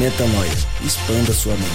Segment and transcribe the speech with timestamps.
[0.00, 0.50] Metanoia.
[0.82, 1.68] Expanda sua mente.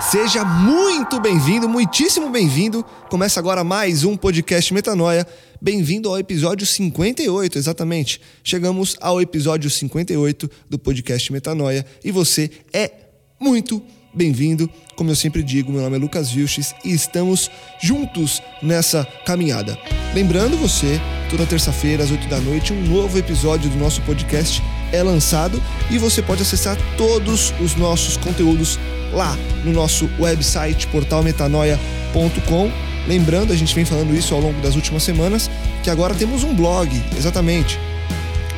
[0.00, 2.84] Seja muito bem-vindo, muitíssimo bem-vindo.
[3.10, 5.26] Começa agora mais um podcast Metanoia.
[5.60, 8.20] Bem-vindo ao episódio 58, exatamente.
[8.44, 12.92] Chegamos ao episódio 58 do podcast Metanoia e você é
[13.40, 13.82] muito
[14.14, 14.70] bem-vindo.
[14.94, 17.50] Como eu sempre digo, meu nome é Lucas Vilches e estamos
[17.82, 19.76] juntos nessa caminhada.
[20.14, 24.62] Lembrando você, toda terça-feira às 8 da noite, um novo episódio do nosso podcast
[24.92, 28.78] é lançado e você pode acessar todos os nossos conteúdos
[29.12, 32.70] lá no nosso website portalmetanoia.com.
[33.06, 35.50] Lembrando, a gente vem falando isso ao longo das últimas semanas,
[35.82, 37.78] que agora temos um blog, exatamente.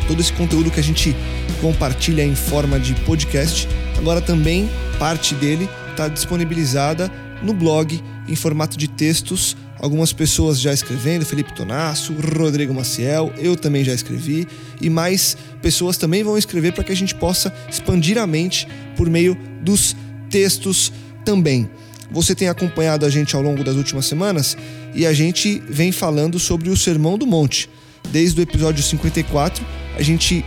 [0.07, 1.15] Todo esse conteúdo que a gente
[1.61, 4.69] compartilha em forma de podcast, agora também
[4.99, 7.11] parte dele está disponibilizada
[7.43, 9.57] no blog em formato de textos.
[9.81, 14.47] Algumas pessoas já escrevendo, Felipe Tonasso, Rodrigo Maciel, eu também já escrevi,
[14.79, 19.09] e mais pessoas também vão escrever para que a gente possa expandir a mente por
[19.09, 19.97] meio dos
[20.29, 20.93] textos
[21.25, 21.69] também.
[22.11, 24.55] Você tem acompanhado a gente ao longo das últimas semanas
[24.95, 27.71] e a gente vem falando sobre o Sermão do Monte.
[28.11, 29.65] Desde o episódio 54,
[29.97, 30.45] a gente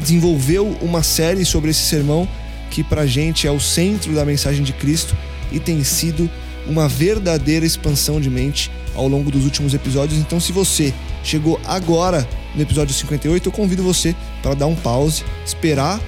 [0.00, 2.26] desenvolveu uma série sobre esse sermão
[2.70, 5.16] que pra gente é o centro da mensagem de Cristo
[5.52, 6.28] e tem sido
[6.66, 10.18] uma verdadeira expansão de mente ao longo dos últimos episódios.
[10.20, 10.92] Então, se você
[11.22, 16.00] chegou agora no episódio 58, eu convido você para dar um pause, esperar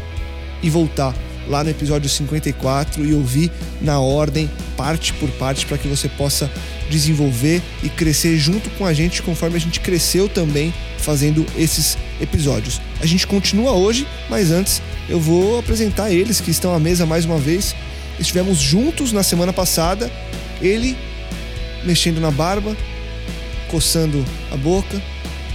[0.62, 1.14] e voltar
[1.48, 3.50] lá no episódio 54 e ouvir
[3.80, 6.50] na ordem, parte por parte, para que você possa
[6.90, 12.80] desenvolver e crescer junto com a gente, conforme a gente cresceu também fazendo esses episódios.
[13.00, 17.24] A gente continua hoje, mas antes eu vou apresentar eles que estão à mesa mais
[17.24, 17.74] uma vez.
[18.18, 20.10] Estivemos juntos na semana passada,
[20.60, 20.96] ele
[21.84, 22.76] mexendo na barba,
[23.68, 25.02] coçando a boca,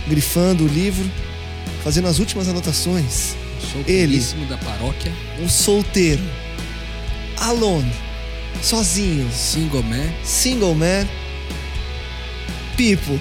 [0.07, 1.09] grifando o livro,
[1.83, 3.35] fazendo as últimas anotações.
[3.87, 5.11] Ele, da paróquia,
[5.41, 6.23] um solteiro,
[7.37, 7.91] alone,
[8.61, 11.07] sozinho, single man, single man,
[12.79, 13.19] Pipo,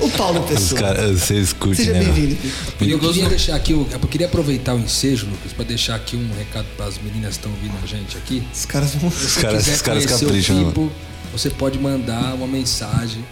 [0.00, 0.80] o Paulo Os Pessoa.
[0.82, 2.04] caras, vocês curtem, Seja né?
[2.04, 2.84] bem-vindo, Pipo.
[2.84, 6.66] Eu queria deixar aqui, eu queria aproveitar o ensejo, Lucas, para deixar aqui um recado
[6.76, 8.42] para as meninas que estão ouvindo a gente aqui.
[8.52, 9.10] Os caras vão.
[9.10, 10.92] Se caras- quiser os caras conhecer capricham, o Pipo,
[11.32, 13.24] você pode mandar uma mensagem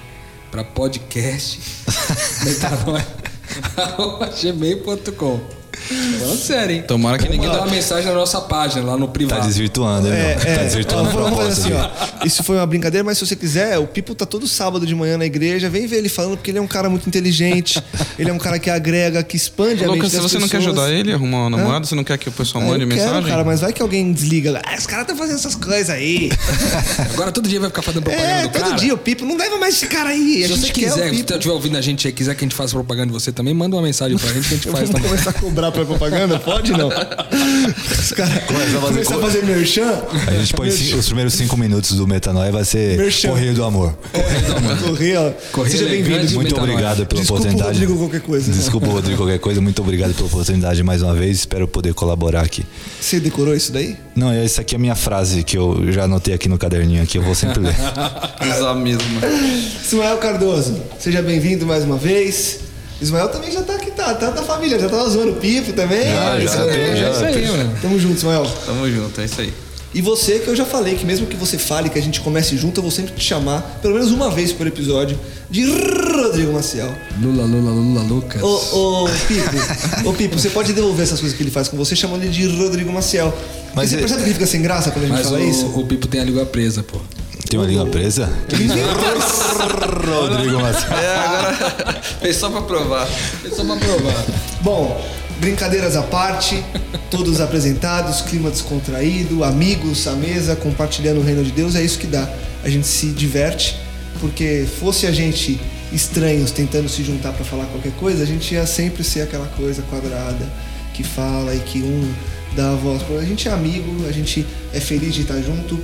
[0.51, 1.61] para podcast
[2.43, 5.41] metanoia@gmail.com.
[6.19, 6.83] Falando sério, hein?
[6.87, 9.47] Tomara que Vamos ninguém dá- uma mensagem na nossa página, lá no Tá privado.
[9.47, 10.45] desvirtuando, hein, É, meu?
[10.45, 11.89] Tá é, desvirtuando vamos fazer proposta.
[11.89, 12.27] assim, ó.
[12.27, 15.19] Isso foi uma brincadeira, mas se você quiser, o Pipo tá todo sábado de manhã
[15.19, 15.69] na igreja.
[15.69, 17.83] Vem ver ele falando, porque ele é um cara muito inteligente.
[18.19, 20.59] ele é um cara que agrega, que expande a mente Lucas, se você não quer
[20.59, 20.79] pessoas.
[20.79, 22.89] ajudar ele a arrumar uma namorada, você não quer que o pessoal Ah, mande eu
[22.89, 23.13] mensagem?
[23.15, 24.53] Quero, cara, mas vai que alguém desliga.
[24.53, 24.63] lá.
[24.65, 26.31] Ah, os caras estão fazendo essas coisas aí.
[27.13, 28.75] Agora todo dia vai ficar fazendo propaganda é, do todo cara.
[28.77, 29.25] dia o Pipo.
[29.25, 30.45] Não leva mais esse cara aí.
[30.45, 32.55] A Se gente você quiser, se estiver ouvindo a gente aí, quiser que a gente
[32.57, 34.91] faça propaganda de você também, manda uma mensagem pra gente que a gente faz Vamos
[34.95, 35.09] também.
[35.11, 36.39] começar a cobrar pra propaganda?
[36.39, 36.89] Pode não?
[36.89, 40.03] Os caras Começa a fazer começar a fazer merchan.
[40.27, 43.29] A gente põe ci- os primeiros cinco minutos do Metanoia vai ser Merchan.
[43.31, 43.95] Correio do Amor.
[44.87, 45.31] Correr, ó.
[45.53, 46.11] Correr Seja elegante.
[46.11, 46.35] bem-vindo.
[46.35, 46.73] Muito Metanoia.
[46.73, 47.79] obrigado pela Desculpa o oportunidade.
[47.81, 48.53] Rodrigo qualquer coisa.
[48.53, 49.61] Desculpa, Rodrigo, qualquer coisa.
[49.61, 51.39] Muito obrigado pela oportunidade mais uma vez.
[51.39, 52.65] Espero poder colaborar aqui.
[53.01, 53.97] Você decorou isso daí?
[54.15, 57.19] Não, essa aqui é a minha frase que eu já anotei aqui no caderninho aqui.
[57.19, 57.75] Eu vou sempre ler.
[58.57, 59.03] Usar mesmo.
[59.85, 62.61] Ismael Cardoso, seja bem-vindo mais uma vez.
[63.01, 66.05] Ismael também já tá aqui, tá, tá da família, já tá zoando o Pipo também.
[66.05, 67.77] Já, já, Isso aí, já, é isso aí, mano.
[67.83, 68.47] Tamo junto, Ismael.
[68.65, 69.53] Tamo junto, é isso aí.
[69.95, 72.57] E você, que eu já falei, que mesmo que você fale que a gente comece
[72.57, 75.17] junto, eu vou sempre te chamar, pelo menos uma vez por episódio,
[75.49, 76.93] de Rodrigo Maciel.
[77.23, 78.43] Lula, Lula, Lula, Lucas.
[78.43, 81.95] Ô, ô, Pipo, ô, Pipo, você pode devolver essas coisas que ele faz com você
[81.95, 83.33] chamando ele de Rodrigo Maciel.
[83.73, 85.49] Mas você é- percebe que ele fica sem graça quando a gente Mas fala o,
[85.49, 85.67] isso?
[85.67, 86.99] o Pipo tem a língua presa, pô.
[87.55, 88.29] Tem uma língua presa?
[90.03, 90.99] Rodrigo Maciel.
[90.99, 93.09] É, agora fez só pra provar.
[93.45, 94.25] É só pra provar.
[94.61, 95.01] Bom,
[95.39, 96.65] brincadeiras à parte,
[97.13, 102.09] todos apresentados, clima descontraído, amigos à mesa, compartilhando o reino de Deus, é isso que
[102.09, 102.29] dá.
[102.65, 103.79] A gente se diverte,
[104.19, 105.61] porque fosse a gente
[105.93, 109.81] estranhos tentando se juntar para falar qualquer coisa, a gente ia sempre ser aquela coisa
[109.83, 110.45] quadrada
[110.93, 112.13] que fala e que um
[112.57, 113.01] dá a voz.
[113.17, 115.79] A gente é amigo, a gente é feliz de estar junto,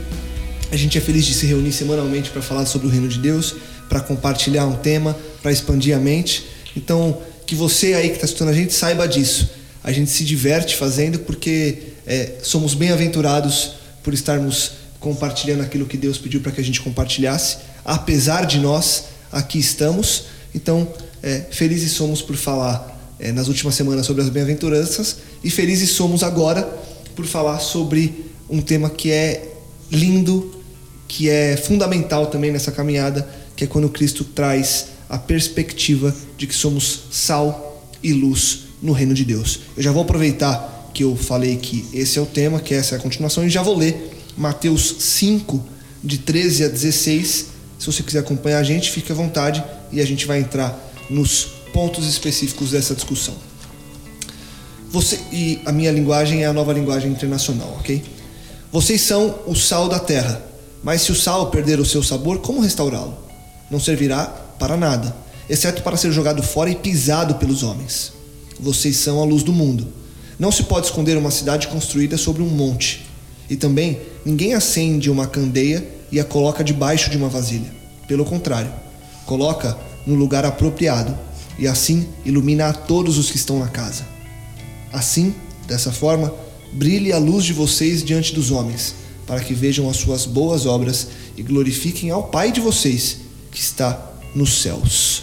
[0.71, 3.57] a gente é feliz de se reunir semanalmente para falar sobre o reino de Deus,
[3.89, 6.47] para compartilhar um tema, para expandir a mente.
[6.77, 9.51] Então, que você aí que está escutando a gente saiba disso.
[9.83, 13.73] A gente se diverte fazendo porque é, somos bem-aventurados
[14.03, 17.59] por estarmos compartilhando aquilo que Deus pediu para que a gente compartilhasse.
[17.85, 20.25] Apesar de nós, aqui estamos.
[20.55, 20.87] Então,
[21.23, 26.23] é, felizes somos por falar é, nas últimas semanas sobre as bem-aventuranças e felizes somos
[26.23, 26.63] agora
[27.17, 29.53] por falar sobre um tema que é
[29.91, 30.60] lindo,
[31.11, 36.55] que é fundamental também nessa caminhada, que é quando Cristo traz a perspectiva de que
[36.55, 39.59] somos sal e luz no reino de Deus.
[39.77, 42.99] Eu já vou aproveitar que eu falei que esse é o tema, que essa é
[42.99, 45.61] a continuação, e já vou ler Mateus 5,
[46.03, 47.47] de 13 a 16.
[47.77, 50.79] Se você quiser acompanhar a gente, fique à vontade e a gente vai entrar
[51.11, 53.35] nos pontos específicos dessa discussão.
[54.91, 58.01] Você e a minha linguagem é a nova linguagem internacional, ok?
[58.71, 60.50] Vocês são o sal da terra,
[60.82, 63.17] mas se o sal perder o seu sabor, como restaurá-lo?
[63.71, 64.25] Não servirá
[64.59, 65.15] para nada,
[65.49, 68.12] exceto para ser jogado fora e pisado pelos homens.
[68.59, 69.87] Vocês são a luz do mundo.
[70.38, 73.06] Não se pode esconder uma cidade construída sobre um monte.
[73.49, 77.71] E também, ninguém acende uma candeia e a coloca debaixo de uma vasilha.
[78.09, 78.73] Pelo contrário,
[79.26, 79.76] coloca
[80.06, 81.17] no lugar apropriado
[81.59, 84.05] e assim ilumina a todos os que estão na casa.
[84.93, 85.35] Assim,
[85.67, 86.35] dessa forma,
[86.73, 88.94] brilhe a luz de vocês diante dos homens,
[89.31, 91.06] para que vejam as suas boas obras
[91.37, 93.19] e glorifiquem ao Pai de vocês,
[93.53, 95.23] que está nos céus.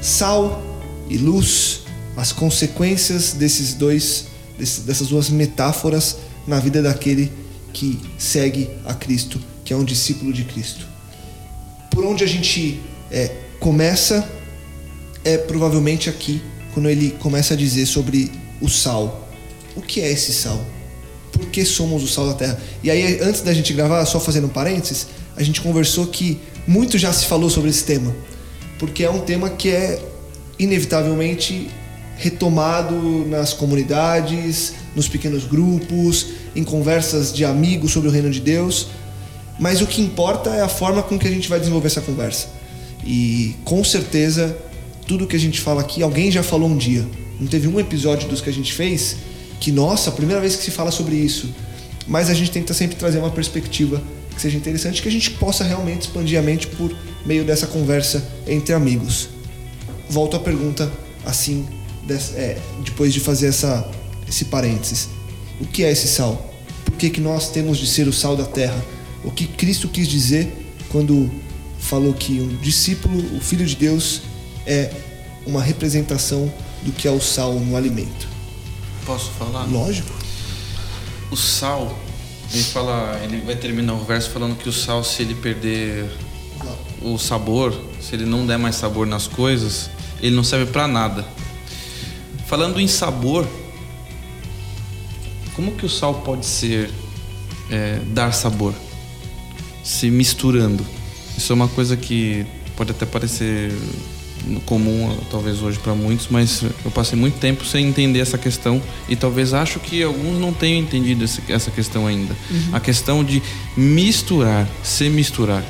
[0.00, 0.62] Sal
[1.06, 1.80] e luz,
[2.16, 4.24] as consequências desses dois,
[4.58, 7.30] dessas duas metáforas na vida daquele
[7.74, 10.86] que segue a Cristo, que é um discípulo de Cristo.
[11.90, 12.80] Por onde a gente
[13.10, 14.26] é, começa
[15.26, 16.40] é provavelmente aqui,
[16.72, 18.32] quando ele começa a dizer sobre
[18.62, 19.28] o sal.
[19.76, 20.64] O que é esse sal?
[21.40, 22.60] Por que somos o sal da terra?
[22.82, 25.06] E aí, antes da gente gravar, só fazendo um parênteses,
[25.36, 28.14] a gente conversou que muito já se falou sobre esse tema,
[28.78, 30.00] porque é um tema que é
[30.58, 31.68] inevitavelmente
[32.16, 38.88] retomado nas comunidades, nos pequenos grupos, em conversas de amigos sobre o reino de Deus.
[39.58, 42.48] Mas o que importa é a forma com que a gente vai desenvolver essa conversa.
[43.04, 44.56] E com certeza,
[45.06, 47.06] tudo que a gente fala aqui, alguém já falou um dia.
[47.40, 49.16] Não teve um episódio dos que a gente fez
[49.60, 51.54] que, nossa, primeira vez que se fala sobre isso.
[52.08, 54.02] Mas a gente tenta sempre trazer uma perspectiva
[54.34, 58.26] que seja interessante, que a gente possa realmente expandir a mente por meio dessa conversa
[58.46, 59.28] entre amigos.
[60.08, 60.90] Volto à pergunta
[61.24, 61.66] assim,
[62.34, 63.88] é, depois de fazer essa,
[64.26, 65.08] esse parênteses.
[65.60, 66.50] O que é esse sal?
[66.84, 68.82] Por que, que nós temos de ser o sal da terra?
[69.22, 70.50] O que Cristo quis dizer
[70.88, 71.30] quando
[71.78, 74.22] falou que um discípulo, o Filho de Deus,
[74.66, 74.90] é
[75.46, 76.52] uma representação
[76.82, 78.29] do que é o sal no alimento.
[79.04, 79.64] Posso falar?
[79.64, 80.12] Lógico.
[81.30, 81.98] O sal,
[82.52, 86.10] ele fala, ele vai terminar o verso falando que o sal, se ele perder
[87.02, 91.26] o sabor, se ele não der mais sabor nas coisas, ele não serve para nada.
[92.46, 93.46] Falando em sabor,
[95.54, 96.90] como que o sal pode ser
[97.70, 98.74] é, dar sabor?
[99.84, 100.84] Se misturando.
[101.36, 102.44] Isso é uma coisa que
[102.76, 103.72] pode até parecer
[104.64, 109.16] comum talvez hoje para muitos, mas eu passei muito tempo sem entender essa questão e
[109.16, 112.34] talvez acho que alguns não tenham entendido essa questão ainda.
[112.50, 112.70] Uhum.
[112.72, 113.42] A questão de
[113.76, 115.64] misturar, se misturar.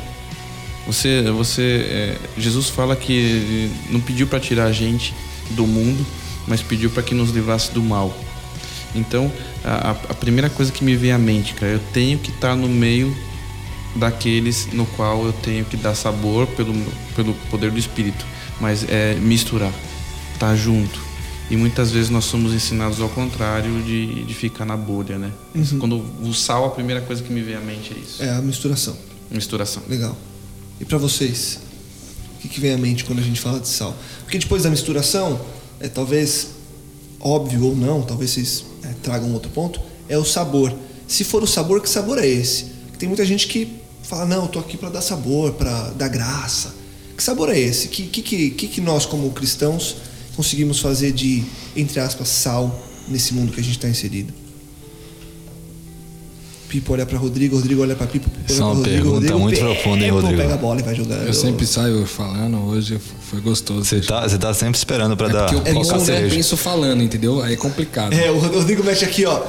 [0.86, 5.14] Você, você, é, Jesus fala que não pediu para tirar a gente
[5.50, 6.04] do mundo,
[6.46, 8.16] mas pediu para que nos livrasse do mal.
[8.94, 9.30] Então,
[9.64, 12.68] a, a, primeira coisa que me vem à mente, cara, eu tenho que estar no
[12.68, 13.16] meio
[13.94, 16.74] daqueles no qual eu tenho que dar sabor pelo,
[17.14, 18.24] pelo poder do Espírito
[18.60, 19.72] mas é misturar,
[20.38, 21.00] tá junto.
[21.50, 25.32] E muitas vezes nós somos ensinados ao contrário de, de ficar na bolha, né?
[25.52, 25.78] Uhum.
[25.80, 28.22] Quando o sal, a primeira coisa que me vem à mente é isso.
[28.22, 28.96] É a misturação.
[29.28, 29.82] Misturação.
[29.88, 30.16] Legal.
[30.80, 31.58] E para vocês,
[32.36, 33.96] o que, que vem à mente quando a gente fala de sal?
[34.22, 35.40] Porque depois da misturação,
[35.80, 36.50] é talvez
[37.18, 40.72] óbvio ou não, talvez vocês é, tragam outro ponto, é o sabor.
[41.08, 42.66] Se for o sabor, que sabor é esse?
[42.96, 46.74] Tem muita gente que fala, não, eu tô aqui para dar sabor, para dar graça.
[47.20, 47.88] Que sabor é esse?
[47.88, 49.96] Que, que, que, que nós, como cristãos,
[50.34, 51.44] conseguimos fazer de,
[51.76, 52.74] entre aspas, sal
[53.06, 54.32] nesse mundo que a gente está inserido?
[56.70, 59.02] Pipo olha pra Rodrigo, Rodrigo olha pra Pipo, Pipo Isso é olha uma pra Rodrigo,
[59.02, 60.40] pergunta Rodrigo muito pega, profunda, hein, Rodrigo?
[60.40, 61.26] pega a bola e vai jogando.
[61.26, 62.98] Eu sempre saio falando, hoje
[63.30, 63.84] foi gostoso.
[63.84, 66.56] Você tá, você tá sempre esperando pra É dar porque eu colocar penso, né, penso
[66.56, 67.42] falando, entendeu?
[67.42, 68.14] Aí é complicado.
[68.14, 69.42] É, o Rodrigo mete aqui, ó.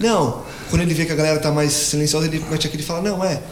[0.00, 3.02] Não, quando ele vê que a galera tá mais silenciosa, ele mete aqui e fala,
[3.02, 3.42] não, é,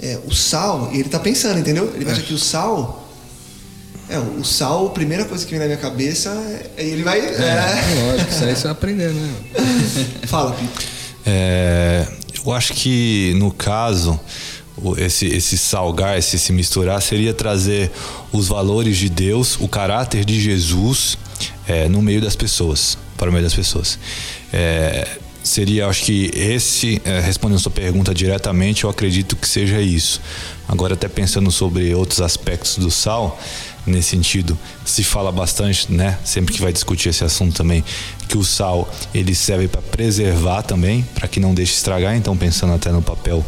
[0.00, 1.90] é, o sal, e ele tá pensando, entendeu?
[1.96, 3.03] Ele mete aqui o sal.
[4.08, 6.30] É, o sal, a primeira coisa que vem na minha cabeça
[6.76, 6.82] é.
[6.82, 7.18] Ele vai.
[7.20, 8.12] É, É.
[8.12, 9.32] lógico, isso aí você vai aprendendo, né?
[10.26, 10.82] Fala, Pipo.
[11.26, 12.06] É,
[12.44, 14.20] eu acho que no caso,
[14.98, 17.90] esse, esse salgar, esse se misturar, seria trazer
[18.30, 21.16] os valores de Deus, o caráter de Jesus
[21.66, 23.98] é, no meio das pessoas, para o meio das pessoas.
[24.52, 25.08] É,
[25.42, 30.20] seria, acho que esse, é, respondendo a sua pergunta diretamente, eu acredito que seja isso.
[30.68, 33.40] Agora, até pensando sobre outros aspectos do sal,
[33.86, 36.18] nesse sentido, se fala bastante, né?
[36.24, 37.84] Sempre que vai discutir esse assunto também,
[38.28, 42.16] que o sal ele serve para preservar também, para que não deixe estragar.
[42.16, 43.44] Então, pensando até no papel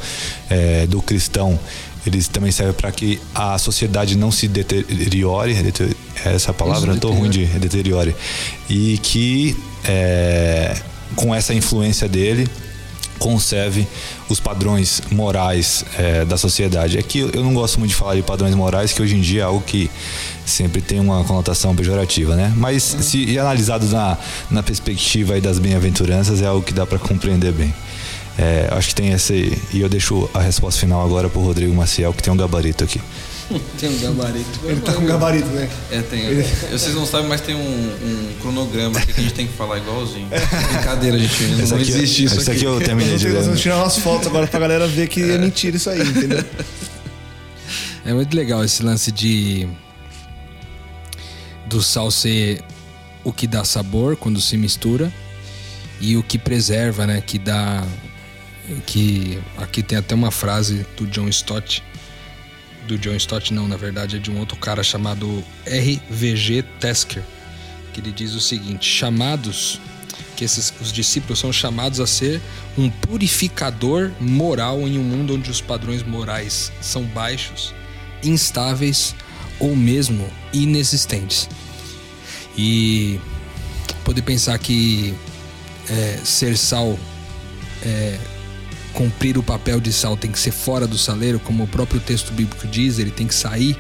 [0.51, 1.59] eh, do cristão,
[2.07, 5.55] eles também servem para que a sociedade não se deteriore.
[5.55, 8.15] deter- é essa palavra, tô ruim de deteriore.
[8.69, 10.77] E que eh,
[11.17, 12.47] com essa influência dele
[13.19, 13.87] conserve
[14.29, 16.99] os padrões morais eh, da sociedade.
[16.99, 19.43] É que eu não gosto muito de falar de padrões morais, que hoje em dia
[19.43, 19.91] é algo que
[20.45, 22.53] sempre tem uma conotação pejorativa, né?
[22.57, 24.19] Mas se e analisado na,
[24.51, 27.75] na perspectiva das bem-aventuranças, é algo que dá para compreender bem.
[28.39, 29.57] Eh, acho que tem esse.
[29.73, 33.01] E eu deixo a resposta final agora pro Rodrigo Maciel, que tem um gabarito aqui.
[33.79, 34.61] Tem um gabarito.
[34.65, 35.69] Ele tá com gabarito, né?
[35.91, 36.43] É, tem.
[36.71, 39.79] Vocês não sabem, mas tem um, um cronograma aqui que a gente tem que falar
[39.79, 40.29] igualzinho.
[40.29, 41.45] Brincadeira, gente.
[41.45, 42.51] Não Esse aqui, existe isso aqui.
[42.51, 43.57] aqui eu terminei Nós de vamos ler.
[43.57, 46.45] tirar umas fotos agora pra galera ver que é mentira isso aí, entendeu?
[48.05, 49.69] É muito legal esse lance de
[51.67, 52.63] do sal ser
[53.25, 55.13] o que dá sabor quando se mistura
[56.01, 57.21] e o que preserva, né?
[57.21, 57.85] Que dá
[58.87, 61.83] que aqui tem até uma frase do John Stott
[62.87, 66.63] do John Stott não, na verdade é de um outro cara chamado R.V.G.
[66.81, 67.23] Tasker
[67.97, 69.81] que ele diz o seguinte: chamados
[70.37, 72.43] que esses os discípulos são chamados a ser
[72.77, 77.75] um purificador moral em um mundo onde os padrões morais são baixos,
[78.23, 79.15] instáveis
[79.59, 81.49] ou mesmo inexistentes.
[82.57, 83.19] E
[84.05, 85.15] poder pensar que
[85.89, 86.99] é, ser sal,
[87.83, 88.19] é,
[88.97, 92.33] cumprir o papel de sal tem que ser fora do saleiro, como o próprio texto
[92.33, 93.77] bíblico diz, ele tem que sair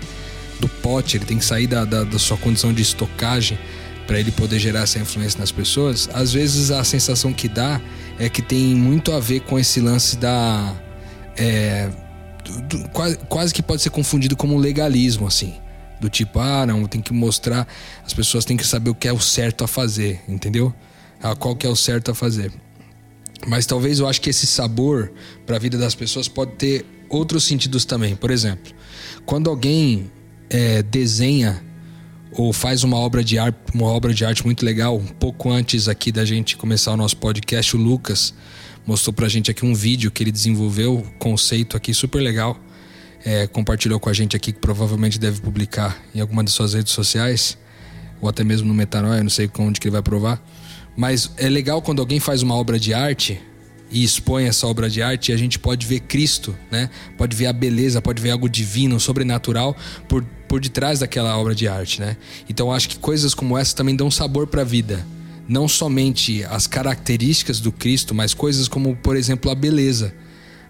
[0.60, 3.58] do pote, ele tem que sair da, da, da sua condição de estocagem
[4.06, 6.08] para ele poder gerar essa influência nas pessoas.
[6.12, 7.80] Às vezes a sensação que dá
[8.18, 10.74] é que tem muito a ver com esse lance da.
[11.36, 11.88] é,
[12.44, 15.54] do- do- quase, quase que pode ser confundido como legalismo, assim.
[16.00, 17.66] Do tipo, ah, não, tem que mostrar.
[18.04, 20.72] As pessoas têm que saber o que é o certo a fazer, entendeu?
[21.22, 22.52] Ah, qual que é o certo a fazer.
[23.46, 25.12] Mas talvez eu acho que esse sabor
[25.44, 28.16] para a vida das pessoas pode ter outros sentidos também.
[28.16, 28.72] Por exemplo,
[29.24, 30.10] quando alguém
[30.48, 31.62] é, desenha
[32.32, 35.88] ou faz uma obra de arte, uma obra de arte muito legal, um pouco antes
[35.88, 38.34] aqui da gente começar o nosso podcast, o Lucas
[38.86, 42.58] mostrou pra gente aqui um vídeo que ele desenvolveu, conceito aqui super legal.
[43.24, 46.92] É, compartilhou com a gente aqui que provavelmente deve publicar em alguma de suas redes
[46.92, 47.58] sociais
[48.20, 50.40] ou até mesmo no Metanoia, não sei onde que ele vai provar.
[50.96, 53.40] Mas é legal quando alguém faz uma obra de arte
[53.90, 56.90] e expõe essa obra de arte e a gente pode ver Cristo, né?
[57.16, 59.76] Pode ver a beleza, pode ver algo divino, sobrenatural
[60.08, 62.16] por, por detrás daquela obra de arte, né?
[62.48, 65.06] Então acho que coisas como essa também dão sabor para a vida.
[65.48, 70.12] Não somente as características do Cristo, mas coisas como, por exemplo, a beleza.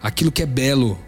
[0.03, 0.99] Aquilo que é belo,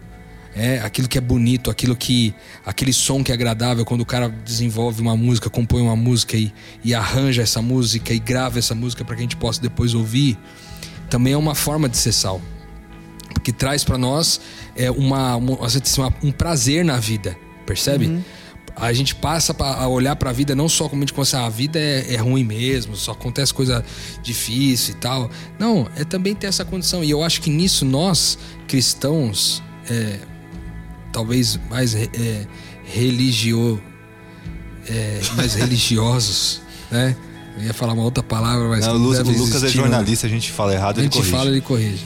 [0.55, 2.33] é, aquilo que é bonito, aquilo que.
[2.65, 6.51] aquele som que é agradável, quando o cara desenvolve uma música, compõe uma música e,
[6.83, 10.37] e arranja essa música e grava essa música para que a gente possa depois ouvir,
[11.09, 12.41] também é uma forma de ser sal.
[13.33, 14.41] Porque traz para nós
[14.75, 18.07] é, uma, uma- assim, uma- um prazer na vida, percebe?
[18.75, 21.49] A gente passa a olhar para a vida não só como como assim, ah, a
[21.49, 23.83] vida é, é ruim mesmo, só acontece coisa
[24.23, 25.29] difícil e tal.
[25.59, 27.03] Não, é também ter essa condição.
[27.03, 28.37] E eu acho que nisso nós,
[28.69, 30.19] cristãos, é,
[31.11, 32.07] talvez mais é,
[32.83, 33.81] religio,
[34.87, 36.61] é, mais religiosos,
[36.91, 37.15] né?
[37.57, 39.71] Eu ia falar uma outra palavra, mas Não, que o Lucas é né?
[39.71, 41.31] jornalista, a gente fala errado, A gente corrige.
[41.31, 42.05] fala, ele corrige.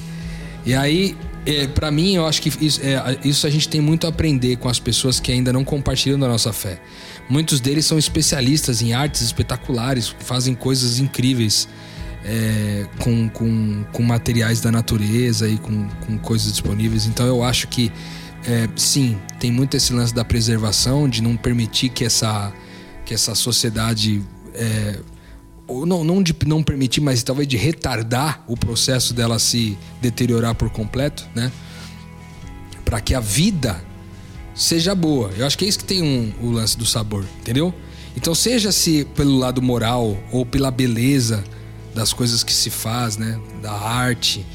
[0.66, 4.08] E aí, é, para mim, eu acho que isso, é, isso a gente tem muito
[4.08, 6.80] a aprender com as pessoas que ainda não compartilham da nossa fé.
[7.30, 11.68] Muitos deles são especialistas em artes espetaculares, fazem coisas incríveis
[12.26, 17.06] é, com, com, com materiais da natureza e com, com coisas disponíveis.
[17.06, 17.92] Então eu acho que
[18.46, 22.54] é, sim, tem muito esse lance da preservação, de não permitir que essa,
[23.06, 24.22] que essa sociedade
[24.54, 25.00] é,
[25.68, 30.56] ou não, não de não permitir, mas talvez de retardar o processo dela se deteriorar
[30.56, 31.52] por completo, né?
[32.84, 33.84] Para que a vida
[34.54, 35.32] seja boa.
[35.38, 37.74] Eu acho que é isso que tem um, o lance do sabor, entendeu?
[38.16, 41.44] Então, seja-se pelo lado moral ou pela beleza
[41.96, 43.40] das coisas que se faz, né?
[43.62, 44.46] Da arte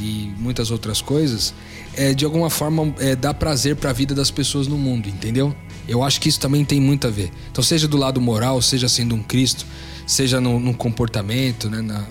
[0.00, 1.54] e muitas outras coisas,
[1.96, 5.54] é, de alguma forma é, dá prazer para a vida das pessoas no mundo, entendeu?
[5.88, 7.30] Eu acho que isso também tem muito a ver.
[7.50, 9.66] Então, seja do lado moral, seja sendo um Cristo,
[10.06, 11.80] seja no, no comportamento, né?
[11.80, 12.04] Na,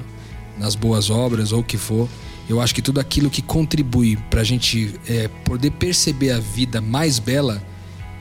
[0.57, 2.07] nas boas obras ou o que for,
[2.47, 6.79] eu acho que tudo aquilo que contribui para a gente é, poder perceber a vida
[6.79, 7.61] mais bela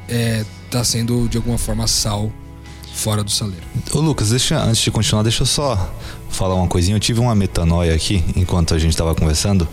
[0.09, 2.33] está é, sendo de alguma forma sal
[2.93, 3.65] fora do saleiro.
[3.93, 5.93] Ô Lucas, deixa, antes de continuar, deixa eu só
[6.29, 6.97] falar uma coisinha.
[6.97, 9.69] Eu tive uma metanoia aqui enquanto a gente estava conversando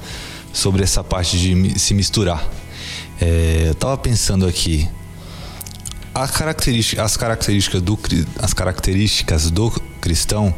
[0.53, 2.47] sobre essa parte de se misturar.
[3.19, 4.89] É, eu estava pensando aqui,
[6.31, 7.99] característica, as características do,
[8.39, 9.69] as características do
[10.01, 10.53] cristão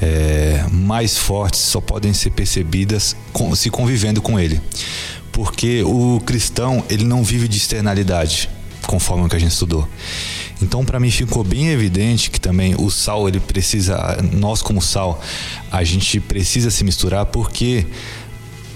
[0.00, 4.60] é, mais fortes só podem ser percebidas com, se convivendo com ele.
[5.32, 8.48] Porque o cristão, ele não vive de externalidade,
[8.86, 9.88] conforme o que a gente estudou.
[10.62, 15.20] Então, para mim ficou bem evidente que também o sal, ele precisa, nós como sal,
[15.72, 17.84] a gente precisa se misturar porque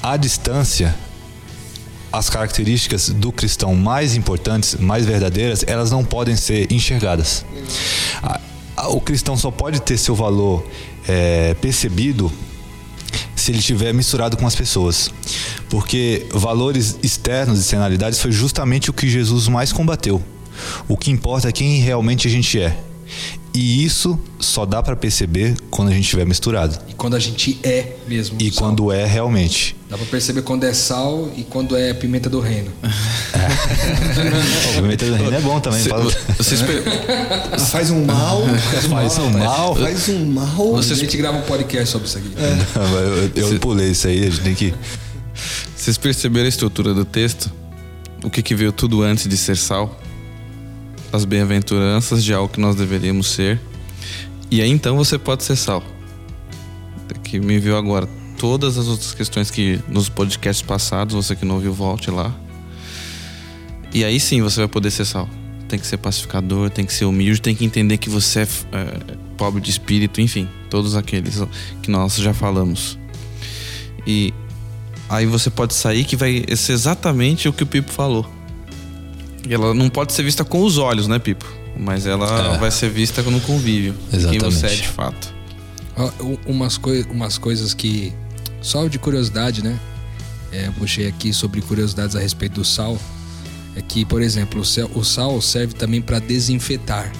[0.02, 0.94] a distância
[2.12, 7.44] as características do cristão mais importantes, mais verdadeiras, elas não podem ser enxergadas.
[8.90, 10.66] O cristão só pode ter seu valor
[11.06, 12.32] é, percebido
[13.36, 15.10] se ele estiver misturado com as pessoas.
[15.68, 20.22] Porque valores externos e externalidades foi justamente o que Jesus mais combateu.
[20.88, 22.76] O que importa é quem realmente a gente é.
[23.58, 26.78] E isso só dá para perceber quando a gente estiver misturado.
[26.86, 28.38] E quando a gente é mesmo.
[28.40, 28.62] E sal.
[28.62, 29.74] quando é realmente.
[29.90, 32.70] Dá para perceber quando é sal e quando é pimenta do reino.
[32.84, 34.76] É.
[34.80, 35.82] pimenta do reino é bom também.
[35.82, 36.08] Fala...
[36.36, 36.60] Vocês
[37.72, 38.44] faz um mal.
[38.88, 39.74] Faz um mal.
[39.74, 40.70] Faz um mal.
[40.74, 41.00] Vocês...
[41.00, 42.30] A gente grava um podcast sobre isso aqui.
[42.36, 43.40] É.
[43.40, 44.72] eu, eu pulei isso aí, a gente tem que.
[45.74, 47.50] Vocês perceberam a estrutura do texto?
[48.22, 49.98] O que, que veio tudo antes de ser sal?
[51.12, 53.60] As bem-aventuranças de algo que nós deveríamos ser.
[54.50, 55.82] E aí então você pode ser sal.
[57.22, 61.56] Que me viu agora todas as outras questões que nos podcasts passados, você que não
[61.56, 62.34] ouviu, volte lá.
[63.92, 65.28] E aí sim você vai poder ser sal.
[65.68, 69.16] Tem que ser pacificador, tem que ser humilde, tem que entender que você é, é
[69.36, 71.42] pobre de espírito, enfim, todos aqueles
[71.82, 72.98] que nós já falamos.
[74.06, 74.32] E
[75.08, 78.37] aí você pode sair que vai ser exatamente o que o Pipo falou
[79.46, 81.46] e ela não pode ser vista com os olhos, né, Pipo?
[81.76, 82.58] Mas ela é.
[82.58, 83.94] vai ser vista no convívio.
[84.12, 84.40] Exatamente.
[84.40, 85.34] Quem você é de fato.
[86.46, 88.12] Umas, coi umas coisas que.
[88.60, 89.78] Só de curiosidade, né?
[90.50, 92.98] É, puxei aqui sobre curiosidades a respeito do sal.
[93.76, 94.60] É que, por exemplo,
[94.94, 97.12] o sal serve também para desinfetar.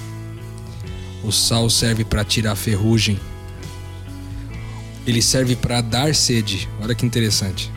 [1.23, 3.17] O sal serve para tirar ferrugem.
[5.07, 6.67] Ele serve para dar sede.
[6.81, 7.71] Olha que interessante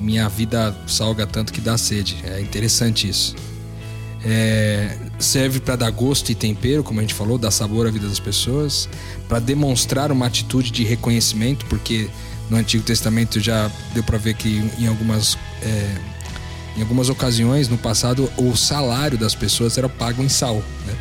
[0.00, 2.16] minha vida salga tanto que dá sede.
[2.24, 3.36] É interessante isso.
[4.24, 8.08] É, serve para dar gosto e tempero, como a gente falou, dar sabor à vida
[8.08, 8.88] das pessoas,
[9.28, 12.10] para demonstrar uma atitude de reconhecimento, porque
[12.50, 15.96] no Antigo Testamento já deu para ver que em algumas é,
[16.76, 20.94] em algumas ocasiões no passado o salário das pessoas era pago em sal, né?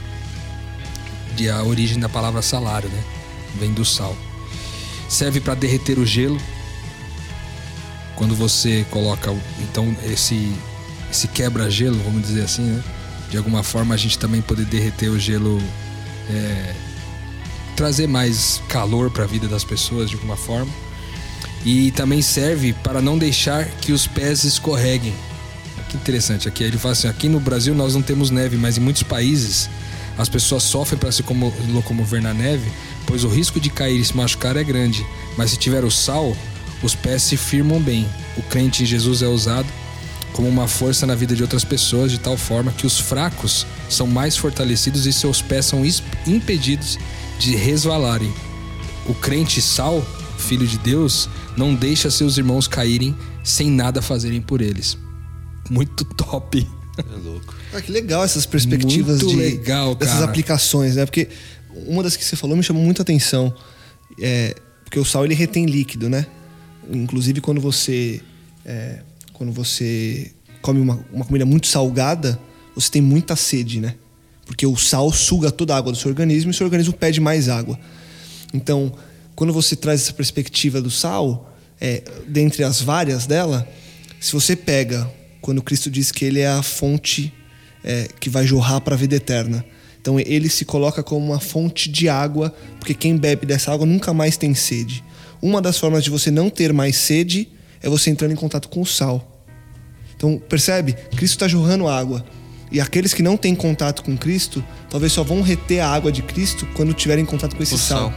[1.35, 3.03] De a origem da palavra salário, né?
[3.59, 4.15] Vem do sal.
[5.07, 6.39] Serve para derreter o gelo,
[8.19, 10.53] quando você coloca então esse
[11.09, 12.83] esse quebra-gelo, vamos dizer assim, né?
[13.31, 15.59] De alguma forma a gente também poder derreter o gelo,
[16.29, 16.75] é,
[17.75, 20.71] trazer mais calor para a vida das pessoas de alguma forma.
[21.65, 25.13] E também serve para não deixar que os pés escorreguem.
[25.89, 26.63] Que interessante aqui.
[26.63, 29.69] Ele fala assim: aqui no Brasil nós não temos neve, mas em muitos países
[30.17, 31.23] as pessoas sofrem para se
[31.69, 32.69] locomover na neve,
[33.07, 35.05] pois o risco de cair e se machucar é grande.
[35.37, 36.35] Mas se tiver o sal,
[36.81, 38.07] os pés se firmam bem.
[38.37, 39.67] O crente em Jesus é usado
[40.33, 44.07] como uma força na vida de outras pessoas, de tal forma que os fracos são
[44.07, 45.83] mais fortalecidos e seus pés são
[46.25, 46.97] impedidos
[47.39, 48.33] de resvalarem.
[49.05, 50.05] O crente sal,
[50.37, 54.97] filho de Deus, não deixa seus irmãos caírem sem nada fazerem por eles.
[55.69, 56.67] Muito top.
[56.97, 57.55] É louco.
[57.73, 60.25] Ah, que legal essas perspectivas muito de legal, dessas cara.
[60.25, 61.05] aplicações, né?
[61.05, 61.29] Porque
[61.87, 63.53] uma das que você falou me chamou muita atenção.
[64.19, 66.25] É, porque o sal ele retém líquido, né?
[66.91, 68.21] Inclusive quando você
[68.65, 68.99] é,
[69.33, 72.39] quando você come uma, uma comida muito salgada,
[72.75, 73.95] você tem muita sede, né?
[74.45, 77.19] Porque o sal suga toda a água do seu organismo e o seu organismo pede
[77.19, 77.79] mais água.
[78.53, 78.91] Então,
[79.35, 83.67] quando você traz essa perspectiva do sal, é, dentre as várias dela,
[84.19, 85.09] se você pega
[85.41, 87.33] quando Cristo diz que ele é a fonte
[87.83, 89.63] é, que vai jorrar para a vida eterna,
[90.01, 94.13] Então ele se coloca como uma fonte de água, porque quem bebe dessa água nunca
[94.13, 95.03] mais tem sede.
[95.41, 97.49] Uma das formas de você não ter mais sede
[97.81, 99.43] é você entrando em contato com o sal.
[100.15, 100.93] Então, percebe?
[101.15, 102.25] Cristo está jorrando água.
[102.71, 106.21] E aqueles que não têm contato com Cristo, talvez só vão reter a água de
[106.21, 108.11] Cristo quando tiverem contato com esse O sal.
[108.11, 108.13] sal.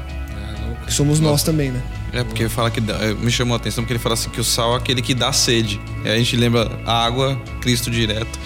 [0.84, 1.80] Que somos nós também, né?
[2.12, 4.40] É, porque fala que dá- é, me chamou a atenção porque ele fala assim que
[4.40, 5.80] o sal é aquele que dá sede.
[6.04, 8.38] E aí a gente lembra a água, Cristo direto.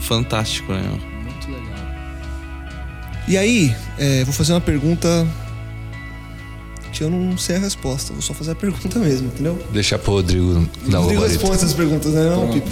[0.00, 0.82] Fantástico, né?
[0.82, 1.86] Muito legal.
[3.28, 5.26] E aí, é, vou fazer uma pergunta
[7.02, 8.12] eu não sei a resposta.
[8.12, 9.58] Vou só fazer a pergunta mesmo, entendeu?
[9.72, 12.30] Deixa pro Rodrigo dar o Rodrigo responde essas perguntas, né?
[12.30, 12.52] Não.
[12.52, 12.70] Pipo?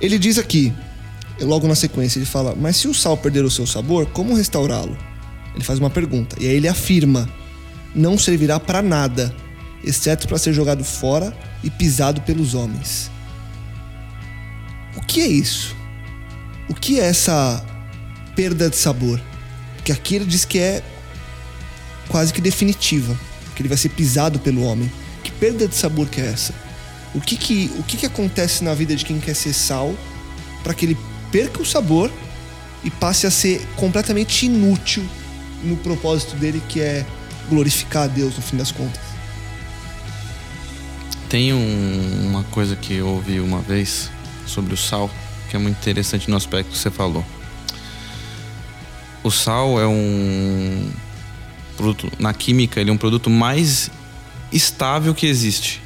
[0.00, 0.72] Ele diz aqui,
[1.40, 4.96] logo na sequência, ele fala: Mas se o sal perder o seu sabor, como restaurá-lo?
[5.54, 6.36] Ele faz uma pergunta.
[6.40, 7.28] E aí ele afirma:
[7.94, 9.34] Não servirá para nada,
[9.84, 13.10] exceto para ser jogado fora e pisado pelos homens.
[14.96, 15.76] O que é isso?
[16.68, 17.64] O que é essa
[18.34, 19.20] perda de sabor?
[19.76, 20.82] Porque aqui ele diz que é
[22.10, 23.16] quase que definitiva,
[23.54, 24.90] que ele vai ser pisado pelo homem.
[25.22, 26.52] Que perda de sabor que é essa?
[27.14, 29.94] O que que, o que, que acontece na vida de quem quer ser sal
[30.62, 30.98] para que ele
[31.32, 32.10] perca o sabor
[32.84, 35.04] e passe a ser completamente inútil
[35.62, 37.04] no propósito dele que é
[37.48, 39.00] glorificar a Deus no fim das contas?
[41.28, 44.10] Tem um- uma coisa que eu ouvi uma vez
[44.46, 45.10] sobre o sal,
[45.48, 47.24] que é muito interessante no aspecto que você falou.
[49.22, 50.90] O sal é um
[51.80, 53.90] produto, na química, ele é um produto mais
[54.52, 55.82] estável que existe.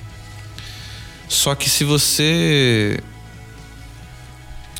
[1.28, 3.00] Só que se você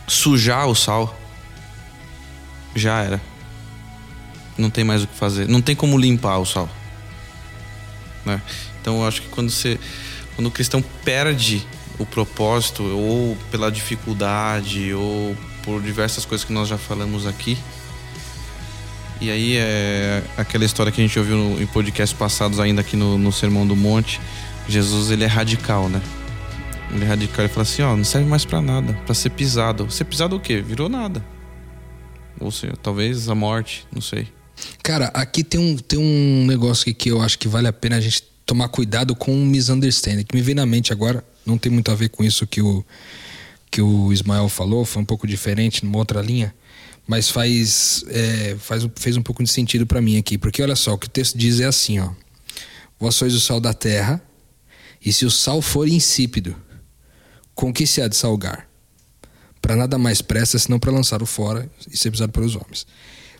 [0.07, 1.19] sujar o sal,
[2.75, 3.21] já era.
[4.59, 5.49] Não tem mais o que fazer.
[5.49, 6.69] Não tem como limpar o sal.
[8.25, 8.41] né?
[8.81, 9.79] Então eu acho que quando você
[10.35, 11.65] quando o cristão perde
[11.97, 17.57] o propósito ou pela dificuldade ou por diversas coisas que nós já falamos aqui
[19.21, 23.17] e aí é aquela história que a gente ouviu em podcasts passados ainda aqui no,
[23.17, 24.21] no Sermão do Monte.
[24.69, 26.01] Jesus ele é radical né?
[26.91, 29.91] Ele é radical ele fala assim ó não serve mais pra nada pra ser pisado.
[29.91, 30.61] Ser pisado o quê?
[30.61, 31.25] Virou nada.
[32.41, 34.29] Ou seja talvez a morte não sei.
[34.83, 38.01] Cara, aqui tem um, tem um negócio que eu acho que vale a pena a
[38.01, 41.91] gente tomar cuidado com o misunderstanding, que me vem na mente agora, não tem muito
[41.91, 42.85] a ver com isso que o,
[43.71, 46.55] que o Ismael falou, foi um pouco diferente, numa outra linha,
[47.07, 50.95] mas faz, é, faz, fez um pouco de sentido para mim aqui, porque olha só,
[50.95, 52.11] o que o texto diz é assim, ó.
[52.99, 54.23] Vós sois o sal da terra,
[55.05, 56.57] e se o sal for insípido,
[57.55, 58.69] com que se há de salgar?
[59.61, 62.87] Para nada mais presta senão para lançar-o fora e ser pisado pelos homens.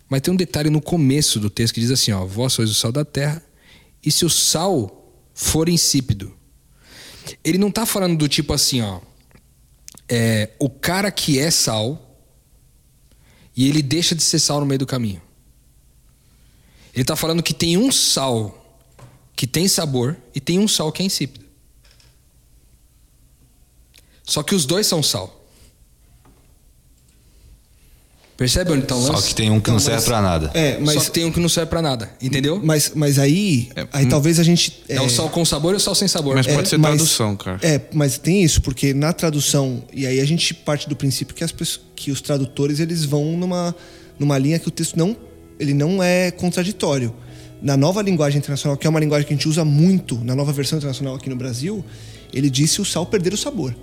[0.09, 2.73] Mas tem um detalhe no começo do texto que diz assim: ó, vós sois o
[2.73, 3.41] sal da terra,
[4.03, 6.33] e se o sal for insípido.
[7.43, 9.01] Ele não está falando do tipo assim, ó.
[10.07, 12.04] É, o cara que é sal
[13.55, 15.21] e ele deixa de ser sal no meio do caminho.
[16.93, 18.61] Ele está falando que tem um sal
[19.35, 21.45] que tem sabor e tem um sal que é insípido.
[24.23, 25.44] Só que os dois são sal.
[28.37, 29.29] Percebe onde está o Só lance?
[29.29, 30.51] que tem um que não Não, serve mas- pra nada.
[30.53, 32.59] É, mas, Só que tem um que não serve pra nada, entendeu?
[32.61, 34.83] mas, mas aí, aí talvez a gente.
[34.89, 36.35] É, o sal com sabor e o sal sem sabor.
[36.35, 37.59] Mas É, pode ser mas- tradução, cara.
[37.61, 41.43] É, mas tem isso, porque na tradução, e aí a gente parte do princípio que,
[41.45, 43.73] as pessoas, que os tradutores eles vão numa,
[44.19, 45.15] numa linha que o texto não,
[45.57, 47.15] ele não é contraditório.
[47.61, 50.51] Na nova linguagem internacional, que é uma linguagem que a gente usa muito, na nova
[50.51, 51.83] versão internacional aqui no Brasil,
[52.33, 53.73] ele disse o sal perder o sabor.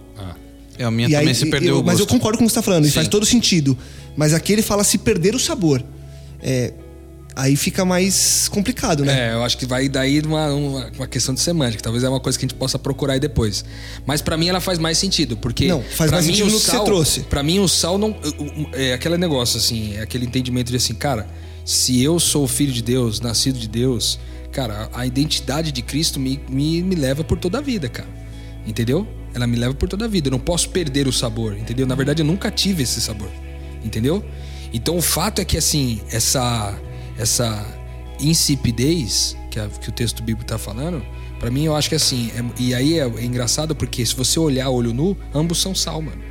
[0.82, 2.14] É, a minha E também aí, se perdeu eu- o Mas eu gosto.
[2.16, 2.94] concordo com o que você está falando, e Sim.
[2.94, 3.76] faz todo sentido.
[4.16, 5.82] Mas aqui ele fala se perder o sabor.
[6.42, 6.72] É,
[7.36, 9.30] aí fica mais complicado, né?
[9.30, 11.82] É, eu acho que vai daí uma, uma, uma questão de semântica.
[11.82, 13.64] Talvez é uma coisa que a gente possa procurar aí depois.
[14.04, 15.68] Mas pra mim ela faz mais sentido, porque.
[15.68, 17.20] Não, faz pra mais mim, sentido o no que você sal- trouxe.
[17.20, 18.14] Pra mim, o sal não.
[18.72, 21.26] É aquele negócio, assim, é aquele entendimento de assim, cara,
[21.64, 24.18] se eu sou filho de Deus, nascido de Deus,
[24.50, 28.08] cara, a identidade de Cristo me, me, me leva por toda a vida, cara.
[28.66, 29.06] Entendeu?
[29.34, 30.28] Ela me leva por toda a vida.
[30.28, 31.86] Eu não posso perder o sabor, entendeu?
[31.86, 33.30] Na verdade, eu nunca tive esse sabor,
[33.84, 34.24] entendeu?
[34.72, 36.78] Então o fato é que, assim, essa,
[37.18, 37.66] essa
[38.20, 41.02] insipidez que, a- que o texto bíblico tá falando,
[41.38, 44.38] pra mim eu acho que assim, é- e aí é, é engraçado porque se você
[44.38, 46.22] olhar olho nu, ambos são sal, mano.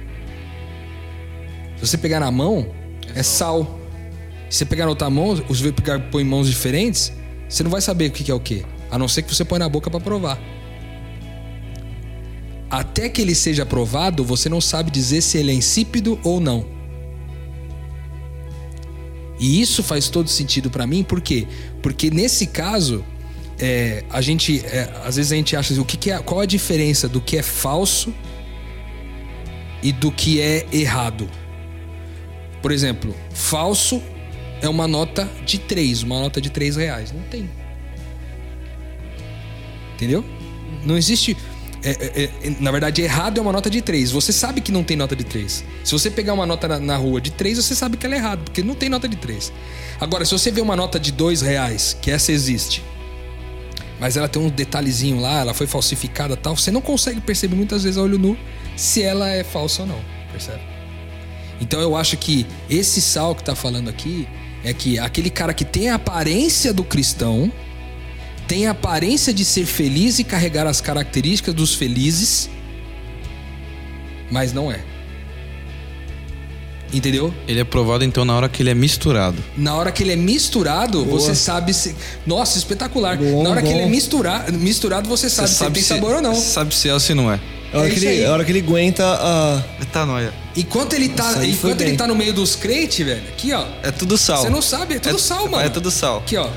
[1.78, 2.68] Se você pegar na mão,
[3.16, 3.80] é, sal.
[4.50, 7.12] Se você pegar na outra mão, se você pegar põe em mãos diferentes,
[7.48, 8.66] você não vai saber o que que é o que.
[8.90, 10.40] A não ser que você põe na boca pra provar.
[12.72, 16.66] Até que ele seja provado, você não sabe dizer se ele é insípido ou não.
[19.38, 21.46] E isso faz todo sentido pra mim, por quê?
[21.82, 23.04] Porque nesse caso,
[23.60, 26.40] é, a gente, é, às vezes a gente acha assim, o que, que é, qual
[26.40, 28.14] a diferença do que é falso
[29.84, 31.30] e do que é errado.
[32.62, 34.02] Por exemplo, falso
[34.62, 37.12] é uma nota de 3, uma nota de 3 reais.
[37.12, 37.50] Não tem.
[39.96, 40.24] Entendeu?
[40.86, 41.36] Não existe.
[41.84, 44.12] É, é, é, na verdade, errado é uma nota de 3.
[44.12, 45.64] Você sabe que não tem nota de 3.
[45.84, 48.18] Se você pegar uma nota na, na rua de 3, você sabe que ela é
[48.18, 49.52] errada, porque não tem nota de 3.
[50.00, 52.84] Agora, se você vê uma nota de 2 reais, que essa existe,
[54.00, 57.84] mas ela tem um detalhezinho lá, ela foi falsificada tal, você não consegue perceber muitas
[57.84, 58.38] vezes a olho nu
[58.76, 60.00] se ela é falsa ou não,
[60.32, 60.62] percebe?
[61.60, 64.28] Então eu acho que esse sal que tá falando aqui
[64.64, 67.52] é que aquele cara que tem a aparência do cristão,
[68.52, 72.50] tem a aparência de ser feliz e carregar as características dos felizes,
[74.30, 74.82] mas não é.
[76.92, 77.34] Entendeu?
[77.48, 79.42] Ele é provado então na hora que ele é misturado.
[79.56, 81.18] Na hora que ele é misturado, Boa.
[81.18, 81.96] você sabe se.
[82.28, 83.16] Nossa, espetacular.
[83.16, 83.74] Bom, Na hora que bom.
[83.74, 84.46] ele é mistura...
[84.52, 86.36] misturado, você sabe se tem sabor ou não.
[86.36, 87.40] Sabe se é ou se não é.
[87.72, 88.26] A hora, É que ele, aí.
[88.26, 89.64] a hora que ele aguenta a.
[89.80, 90.34] Metanoia.
[90.58, 91.98] Enquanto ele tá, enquanto ele bem.
[91.98, 93.66] tá no meio dos crentes, velho, aqui, ó.
[93.82, 94.42] É tudo sal.
[94.42, 95.64] Você não sabe, é tudo sal, mano.
[95.66, 96.18] É tudo sal.
[96.18, 96.50] Aqui, ó.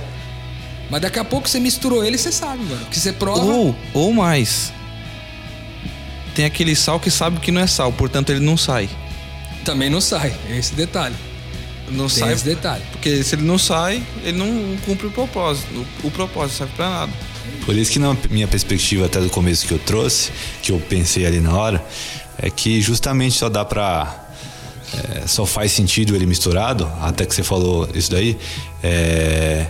[0.95, 2.87] Mas daqui a pouco você misturou ele, você sabe, mano.
[2.87, 3.43] Que você prova.
[3.43, 4.73] Ou, ou mais.
[6.37, 8.89] Tem aquele sal que sabe que não é sal, portanto ele não sai.
[9.65, 10.33] Também não sai.
[10.49, 11.17] É esse detalhe.
[11.91, 12.85] Não Tem sai esse detalhe.
[12.93, 15.67] porque se ele não sai, ele não cumpre o propósito.
[16.05, 17.13] O, o propósito serve pra nada.
[17.67, 20.31] Por isso que na minha perspectiva até do começo que eu trouxe,
[20.63, 21.85] que eu pensei ali na hora,
[22.39, 24.29] é que justamente só dá pra.
[25.23, 28.39] é, só faz sentido ele misturado, até que você falou isso daí.
[28.81, 29.67] é,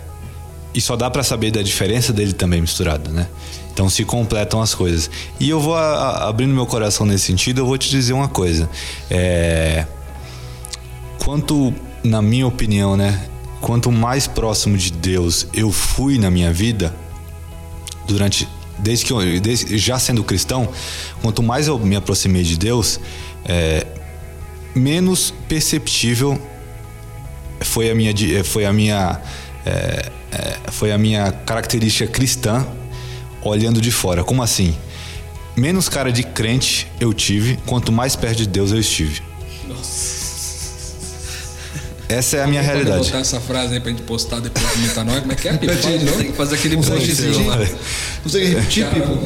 [0.75, 3.29] e só dá pra saber da diferença dele também misturado, né?
[3.73, 5.11] Então se completam as coisas.
[5.41, 5.81] E eu vou a-
[6.25, 8.69] a- abrindo meu coração nesse sentido, eu vou te dizer uma coisa.
[9.11, 9.87] É,
[11.25, 13.27] quanto, na minha opinião, né?
[13.61, 16.95] Quanto mais próximo de Deus eu fui na minha vida,
[18.07, 18.47] durante
[18.79, 20.69] desde que eu, desde- já sendo cristão,
[21.23, 23.01] quanto mais eu me aproximei de Deus,
[23.45, 23.87] é,
[24.75, 26.39] menos perceptível
[27.63, 28.13] foi a minha
[28.45, 29.21] foi a minha
[29.67, 32.67] é, é, foi a minha característica cristã
[33.43, 34.25] olhando de fora.
[34.25, 34.77] Como assim?
[35.57, 39.23] Menos cara de crente eu tive, quanto mais perto de Deus eu estive.
[42.09, 43.05] Essa é a minha Vamos realidade.
[43.07, 45.21] botar essa frase aí pra gente postar depois do metanoia.
[45.21, 45.73] Como é que é, Pipo?
[46.05, 46.19] Novo.
[46.19, 47.51] Tem que fazer aquele postzinho.
[47.51, 47.77] repetir?
[48.23, 49.19] Consegue repetir, Pipo?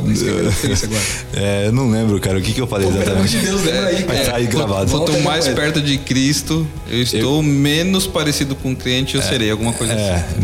[1.35, 3.39] É, eu não lembro, cara, o que, que eu falei Pelo amor exatamente.
[3.39, 4.31] de Deus, lembra aí, Mas cara.
[4.31, 4.91] tá aí gravado.
[4.91, 9.51] Quanto mais perto de Cristo eu estou, menos parecido com crente eu serei.
[9.51, 10.03] Alguma coisa assim.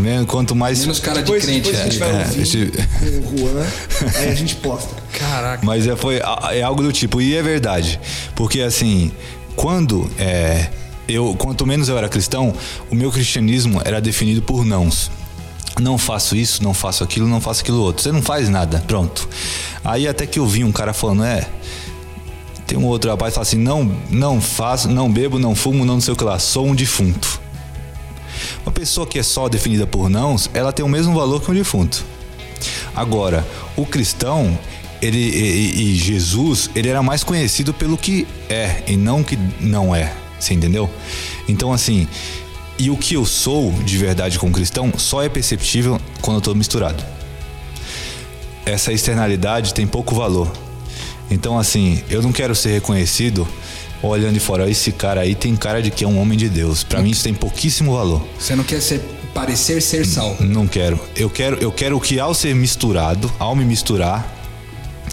[0.09, 0.81] É, quanto mais.
[0.81, 1.61] Menos cara de crente.
[1.61, 3.67] depois a gente vai É, ouvir com o Juan,
[4.17, 4.95] aí a gente posta.
[5.19, 5.65] Caraca.
[5.65, 6.21] Mas é, foi,
[6.53, 8.01] é algo do tipo, e é verdade.
[8.35, 9.13] Porque assim,
[9.55, 10.69] quando é,
[11.09, 12.55] eu, quanto menos eu era cristão,
[12.91, 15.11] o meu cristianismo era definido por nãos.
[15.81, 18.03] Não faço isso, não faço aquilo, não faço aquilo outro.
[18.03, 19.29] Você não faz nada, pronto.
[19.85, 21.49] Aí até que eu vi um cara falando, é.
[22.67, 25.95] Tem um outro rapaz que fala assim: não, não faço, não bebo, não fumo, não,
[25.95, 27.41] não sei o que lá, sou um defunto.
[28.65, 31.55] Uma pessoa que é só definida por nãos, ela tem o mesmo valor que um
[31.55, 32.05] defunto.
[32.95, 34.59] Agora, o cristão,
[35.03, 39.95] ele e, e Jesus, ele era mais conhecido pelo que é e não que não
[39.95, 40.24] é.
[40.45, 40.91] Você entendeu?
[41.49, 42.07] Então, assim,
[42.79, 46.55] e o que eu sou de verdade como cristão só é perceptível quando eu tô
[46.55, 47.03] misturado.
[48.67, 50.51] Essa externalidade tem pouco valor.
[51.31, 53.47] Então, assim, eu não quero ser reconhecido
[54.03, 54.69] olhando de fora.
[54.69, 56.83] Esse cara aí tem cara de que é um homem de Deus.
[56.85, 58.23] Pra mim, isso tem pouquíssimo valor.
[58.39, 59.01] Você não quer ser,
[59.33, 60.37] parecer ser sal.
[60.41, 61.01] Não quero.
[61.17, 64.31] Eu quero, eu quero que ao ser misturado, ao me misturar,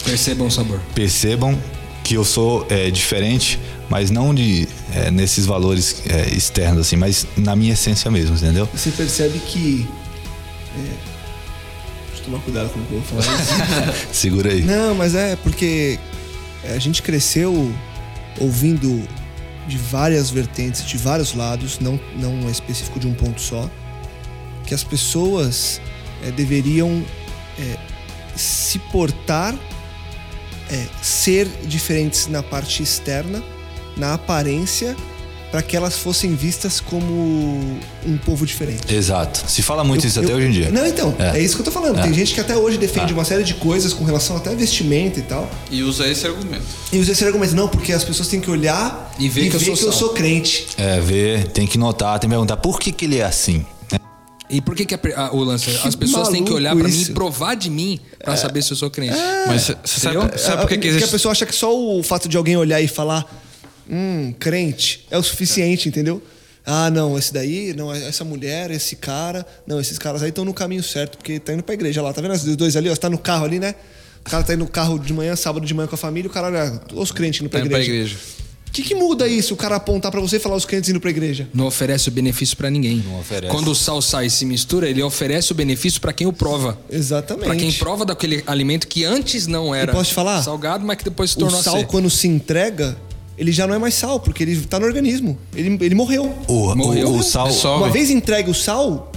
[0.04, 0.80] Percebam o sabor.
[0.96, 1.58] percebam
[2.04, 3.60] que eu sou é, diferente,
[3.92, 8.68] mas não de é, nesses valores é, externos assim, mas na minha essência mesmo, entendeu?
[8.74, 9.86] Você percebe que.
[10.78, 10.82] É,
[12.08, 13.42] deixa eu tomar cuidado com o que eu vou falar.
[13.42, 14.08] isso.
[14.18, 14.62] Segura aí.
[14.62, 16.00] Não, mas é porque
[16.74, 17.76] a gente cresceu
[18.40, 19.06] ouvindo
[19.68, 23.70] de várias vertentes, de vários lados, não, não é específico de um ponto só,
[24.66, 25.82] que as pessoas
[26.24, 27.04] é, deveriam
[27.60, 27.78] é,
[28.38, 29.54] se portar,
[30.70, 33.44] é, ser diferentes na parte externa,
[33.98, 34.96] na aparência,
[35.52, 37.78] para que elas fossem vistas como
[38.08, 38.94] um povo diferente.
[38.94, 39.44] Exato.
[39.48, 40.72] Se fala muito Eu- isso até eu- hoje em dia.
[40.72, 41.42] Não, então, é, É.
[41.42, 42.02] isso que eu tô falando.
[42.02, 43.16] Tem gente que até hoje defende Ah.
[43.16, 45.50] uma série de coisas com relação até a vestimenta e tal.
[45.70, 46.64] E usa esse argumento.
[46.94, 49.76] E usa esse argumento, não, porque as pessoas têm que olhar E ver que eu
[49.76, 50.10] sou sal.
[50.10, 50.68] crente.
[50.78, 53.66] É, ver, tem que notar, tem que perguntar por que, que ele é assim.
[54.50, 55.70] E por que, que a a- o lance?
[55.84, 58.78] As pessoas têm que olhar pra mim e provar de mim pra saber se eu
[58.78, 59.16] sou crente.
[59.48, 61.06] Mas você sabe, sabe por que, que Porque existe?
[61.06, 63.26] a pessoa acha que só o fato de alguém olhar e falar,
[63.92, 66.22] hum, crente, é o suficiente, entendeu?
[66.66, 70.54] Ah, não, esse daí, não, essa mulher, esse cara, não, esses caras aí estão no
[70.54, 73.02] caminho certo, porque tá indo pra igreja lá, tá vendo os dois ali, ó, você
[73.02, 73.74] tá no carro ali, né?
[74.26, 76.34] O cara tá indo no carro de manhã, sábado de manhã com a família, o
[76.34, 78.14] cara olha, os crentes indo pra Tá indo pra igreja.
[78.14, 78.42] igreja.
[78.68, 81.02] O que, que muda isso, o cara apontar pra você e falar os crentes indo
[81.02, 81.46] pra igreja?
[81.54, 83.04] Não oferece o benefício pra ninguém.
[83.06, 83.52] Não oferece.
[83.52, 86.80] Quando o sal sai e se mistura, ele oferece o benefício pra quem o prova.
[86.90, 87.46] Exatamente.
[87.48, 90.42] Pra quem prova daquele alimento que antes não era posso te falar?
[90.44, 91.88] salgado, mas que depois se O tornou sal, a ser.
[91.88, 92.96] quando se entrega,
[93.38, 95.38] ele já não é mais sal, porque ele tá no organismo.
[95.56, 96.34] Ele, ele morreu.
[96.48, 97.08] O, Morreu.
[97.10, 97.50] o, o sal.
[97.78, 99.12] Uma vez entregue o sal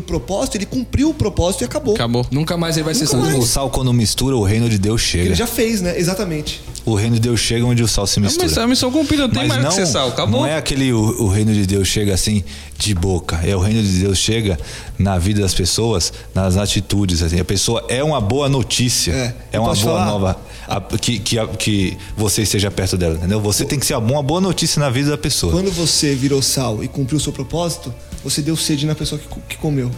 [0.00, 1.94] pro propósito, ele cumpriu o propósito e acabou.
[1.94, 2.24] Acabou.
[2.30, 3.26] Nunca mais ele vai ser Nunca salvo.
[3.30, 3.42] mais.
[3.44, 5.24] O sal, quando mistura, o reino de Deus chega.
[5.26, 5.98] Ele já fez, né?
[5.98, 6.62] Exatamente.
[6.84, 8.46] O reino de Deus chega onde o sal se mistura.
[8.46, 10.08] Mas a missão cumprida, não tem mais o que ser sal.
[10.08, 10.40] Acabou.
[10.40, 12.42] Não é aquele o, o reino de Deus chega assim
[12.78, 13.40] de boca.
[13.44, 14.58] É o reino de Deus chega
[14.98, 17.22] na vida das pessoas, nas atitudes.
[17.22, 17.38] Assim.
[17.38, 19.12] A pessoa é uma boa notícia.
[19.12, 19.34] É.
[19.52, 20.06] É, uma boa falar?
[20.06, 20.36] nova.
[20.66, 23.40] a- que, que, a- que você esteja perto dela, entendeu?
[23.40, 25.52] Você tem que ser uma boa notícia na vida da pessoa.
[25.52, 29.40] Quando você virou sal e cumpriu o seu propósito, você deu sede na pessoa que,
[29.48, 29.90] que comeu.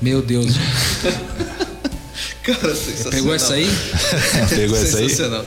[0.00, 0.46] Meu Deus.
[2.42, 3.10] Cara, sensacional.
[3.12, 3.66] Pegou essa aí?
[4.48, 5.08] Pegou essa aí?
[5.10, 5.44] Sensacional.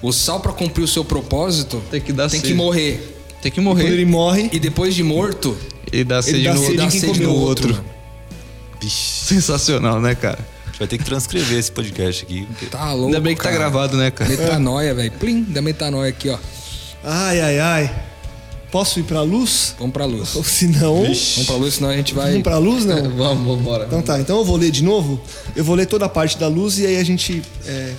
[0.00, 2.52] O sal, pra cumprir o seu propósito, Tem que dar tem sede.
[2.52, 3.16] que morrer.
[3.42, 3.88] Tem que Quando morrer.
[3.88, 5.56] ele morre, E depois de morto,
[5.92, 7.84] E dá sede dá no sede dá sede no o outro.
[8.88, 10.38] Sensacional, né, cara?
[10.64, 12.46] A gente vai ter que transcrever esse podcast aqui.
[12.46, 13.06] porque- Tá louco.
[13.08, 13.56] Ainda bem que tá cara.
[13.58, 14.30] gravado, né, cara?
[14.30, 15.12] Metanoia, velho.
[15.12, 16.38] Plim, da metanoia aqui, ó.
[17.04, 17.94] ai, ai, ai.
[18.70, 19.74] Posso ir pra luz?
[19.78, 20.34] Vamos pra luz.
[20.34, 22.30] Ou se não, Vamos pra luz, senão a gente vai.
[22.30, 22.96] vamos pra luz, não?
[23.16, 23.84] Vamos, vamos embora.
[23.86, 25.20] Então tá, então eu vou ler de novo.
[25.54, 27.94] Eu vou ler toda a parte da luz e aí a gente é,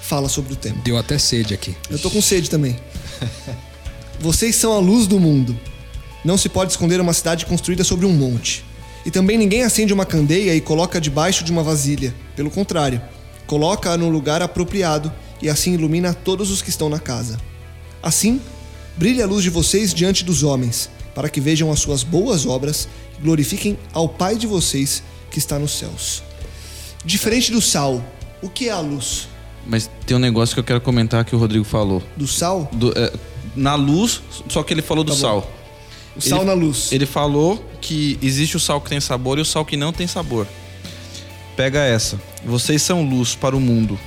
[0.00, 0.78] fala sobre o tema.
[0.82, 1.76] Deu até sede aqui.
[1.90, 2.76] Eu tô com sede também.
[4.18, 5.58] Vocês são a luz do mundo.
[6.24, 8.64] Não se pode esconder uma cidade construída sobre um monte.
[9.04, 12.14] E também ninguém acende uma candeia e coloca debaixo de uma vasilha.
[12.34, 13.00] Pelo contrário,
[13.46, 17.36] coloca-a no lugar apropriado e assim ilumina todos os que estão na casa.
[18.02, 18.40] Assim,
[18.96, 22.88] brilhe a luz de vocês diante dos homens, para que vejam as suas boas obras
[23.18, 26.22] e glorifiquem ao Pai de vocês que está nos céus.
[27.04, 28.02] Diferente do sal,
[28.42, 29.28] o que é a luz?
[29.66, 32.02] Mas tem um negócio que eu quero comentar que o Rodrigo falou.
[32.16, 32.68] Do sal?
[32.72, 33.12] Do- é,
[33.56, 35.20] na luz, só que ele falou do Tá bom.
[35.20, 35.50] sal.
[36.16, 36.92] O sal Ele- na luz.
[36.92, 40.06] Ele falou que existe o sal que tem sabor e o sal que não tem
[40.06, 40.46] sabor.
[41.56, 42.20] Pega essa.
[42.44, 43.98] Vocês são luz para o mundo.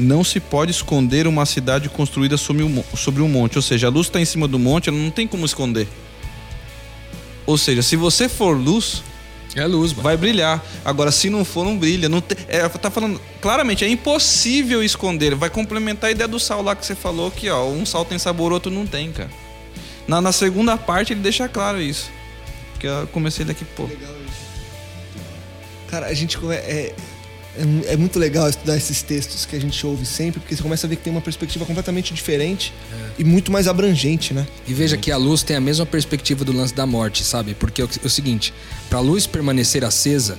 [0.00, 3.56] Não se pode esconder uma cidade construída sobre um, monte.
[3.56, 5.86] Ou seja, a luz está em cima do monte, ela não tem como esconder.
[7.46, 9.02] Ou seja, se você for luz,
[9.54, 10.02] É luz, mano.
[10.04, 10.64] vai brilhar.
[10.84, 12.08] Agora, se não for, não brilha.
[12.08, 15.34] Não te- é, tá falando claramente, é impossível esconder.
[15.34, 18.18] Vai complementar a ideia do sal lá que você falou, que ó, um sal tem
[18.18, 19.30] sabor, outro não tem, cara.
[20.08, 22.10] Na, na segunda parte ele deixa claro isso.
[22.78, 23.88] Que eu comecei daqui, pô.
[25.90, 26.94] Cara, a gente come- é,
[27.56, 30.86] é, é muito legal estudar esses textos que a gente ouve sempre, porque você começa
[30.86, 32.72] a ver que tem uma perspectiva completamente diferente
[33.18, 34.46] e muito mais abrangente, né?
[34.66, 37.54] E veja que a luz tem a mesma perspectiva do lance da morte, sabe?
[37.54, 38.54] Porque é o, é seguinte,
[38.88, 40.38] pra luz permanecer acesa,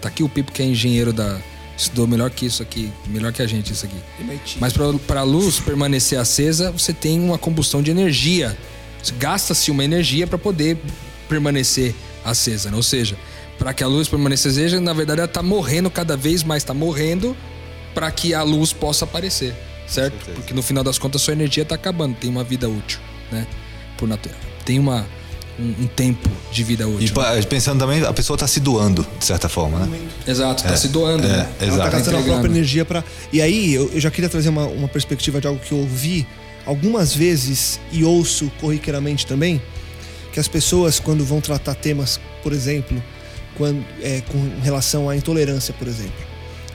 [0.00, 1.40] tá aqui o Pipo que é engenheiro da
[1.76, 3.96] estudou melhor que isso aqui, melhor que a gente isso aqui.
[4.60, 8.56] Mas para a luz permanecer acesa, você tem uma combustão de energia.
[9.18, 10.78] Gasta-se uma energia para poder
[11.28, 12.76] permanecer acesa, né?
[12.76, 13.16] ou seja,
[13.58, 16.74] para que a luz permaneça acesa, na verdade ela tá morrendo cada vez mais, tá
[16.74, 17.36] morrendo
[17.94, 19.54] para que a luz possa aparecer,
[19.86, 20.16] certo?
[20.34, 22.98] Porque no final das contas sua energia tá acabando, tem uma vida útil,
[23.30, 23.46] né?
[23.96, 24.40] Por natureza.
[24.64, 25.06] Tem uma
[25.56, 27.14] um, um tempo de vida E útil.
[27.14, 30.00] pa- pensando também, a pessoa está se doando, de certa forma, né?
[30.26, 31.48] Exato, tá se doando, né?
[31.60, 31.90] É, Ela tá exato.
[31.92, 33.04] gastando a própria energia para.
[33.32, 36.26] E aí, eu, eu já queria trazer uma, uma perspectiva de algo que eu ouvi
[36.66, 39.62] algumas vezes e ouço corriqueiramente também,
[40.32, 43.00] que as pessoas, quando vão tratar temas, por exemplo,
[43.56, 46.24] quando, é, com relação à intolerância, por exemplo.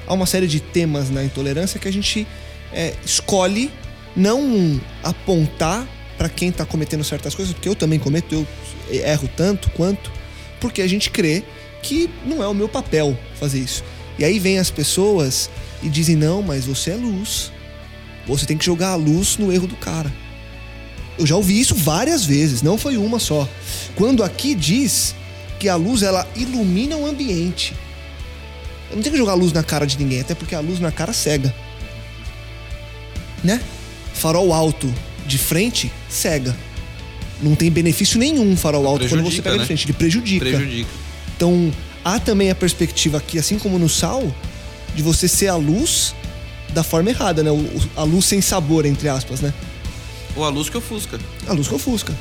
[0.08, 2.28] Há uma série de temas na intolerância que a gente
[2.74, 3.72] é, escolhe
[4.16, 5.88] não apontar
[6.18, 8.48] para quem está cometendo certas coisas, porque eu também cometo, eu
[8.92, 10.12] erro tanto quanto,
[10.60, 11.44] porque a gente crê
[11.82, 13.84] que não é o meu papel fazer isso.
[14.18, 15.50] E aí vem as pessoas
[15.82, 17.52] e dizem: não, mas você é luz.
[18.28, 20.14] Você tem que jogar a luz no erro do cara.
[21.18, 23.48] Eu já ouvi isso várias vezes, não foi uma só.
[23.96, 25.16] Quando aqui diz
[25.60, 27.76] que a luz ela ilumina o ambiente.
[28.90, 30.80] Eu não tenho que jogar a luz na cara de ninguém, até porque a luz
[30.80, 31.54] na cara cega.
[33.44, 33.62] Né?
[34.14, 34.92] Farol alto
[35.28, 36.56] de frente cega.
[37.42, 39.66] Não tem benefício nenhum farol alto quando você pega de né?
[39.66, 40.46] frente, ele prejudica.
[40.46, 40.90] Prejudica.
[41.36, 41.72] Então,
[42.04, 44.34] há também a perspectiva aqui, assim como no sal,
[44.96, 46.16] de você ser a luz
[46.74, 47.50] da forma errada, né?
[47.96, 49.54] A luz sem sabor, entre aspas, né?
[50.36, 51.20] Ou a luz que ofusca.
[51.48, 52.14] A luz que ofusca.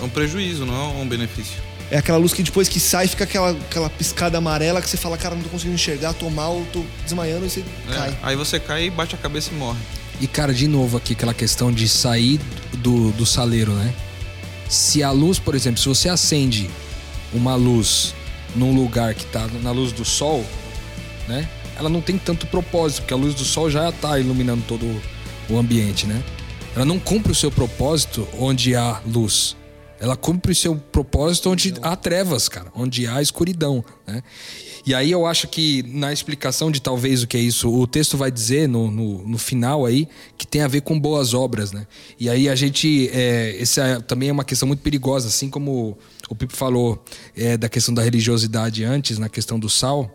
[0.00, 1.56] É um prejuízo, não é um benefício.
[1.90, 5.16] É aquela luz que depois que sai fica aquela, aquela piscada amarela que você fala,
[5.16, 8.18] cara, não tô conseguindo enxergar, tô mal, tô desmaiando e você É, cai.
[8.22, 9.78] Aí você cai e bate a cabeça e morre.
[10.20, 12.40] E, cara, de novo aqui, aquela questão de sair
[12.78, 13.94] do, do saleiro, né?
[14.68, 16.68] Se a luz, por exemplo, se você acende
[17.32, 18.14] uma luz
[18.54, 20.44] num lugar que tá na luz do sol,
[21.26, 21.48] né?
[21.78, 25.00] ela não tem tanto propósito, porque a luz do sol já está iluminando todo
[25.48, 26.22] o ambiente, né?
[26.74, 29.56] Ela não cumpre o seu propósito onde há luz.
[30.00, 34.22] Ela cumpre o seu propósito onde há trevas, cara, onde há escuridão, né?
[34.86, 38.16] E aí eu acho que na explicação de talvez o que é isso, o texto
[38.16, 41.86] vai dizer no, no, no final aí que tem a ver com boas obras, né?
[42.18, 45.98] E aí a gente, é, essa é, também é uma questão muito perigosa, assim como
[46.30, 47.04] o Pipo falou
[47.36, 50.14] é, da questão da religiosidade antes, na questão do sal.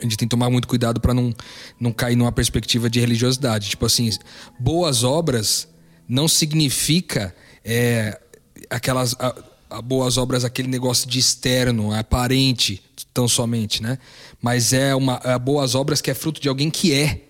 [0.00, 1.32] A gente tem que tomar muito cuidado para não,
[1.78, 3.68] não cair numa perspectiva de religiosidade.
[3.70, 4.10] Tipo assim,
[4.58, 5.68] boas obras
[6.08, 7.34] não significa
[7.64, 8.20] é,
[8.74, 9.34] aquelas a,
[9.70, 13.98] a boas obras, aquele negócio de externo, aparente, tão somente, né?
[14.42, 17.20] Mas é uma é boas obras que é fruto de alguém que é.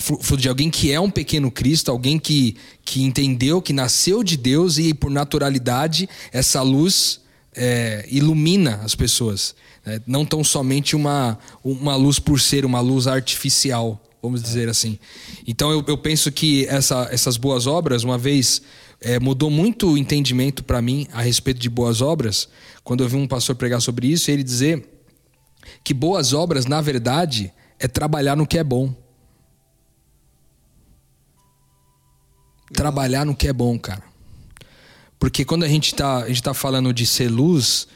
[0.00, 4.36] Fruto de alguém que é um pequeno Cristo, alguém que, que entendeu, que nasceu de
[4.36, 7.20] Deus e por naturalidade essa luz
[7.54, 9.54] é, ilumina as pessoas.
[9.84, 10.00] Né?
[10.04, 14.98] Não tão somente uma, uma luz por ser uma luz artificial, vamos dizer assim.
[15.46, 18.62] Então eu, eu penso que essa, essas boas obras, uma vez
[19.00, 22.48] é, mudou muito o entendimento para mim a respeito de boas obras,
[22.82, 24.88] quando eu vi um pastor pregar sobre isso, ele dizer
[25.82, 28.94] que boas obras, na verdade, é trabalhar no que é bom.
[32.72, 34.02] Trabalhar no que é bom, cara.
[35.18, 37.88] Porque quando a gente está a gente tá falando de ser luz,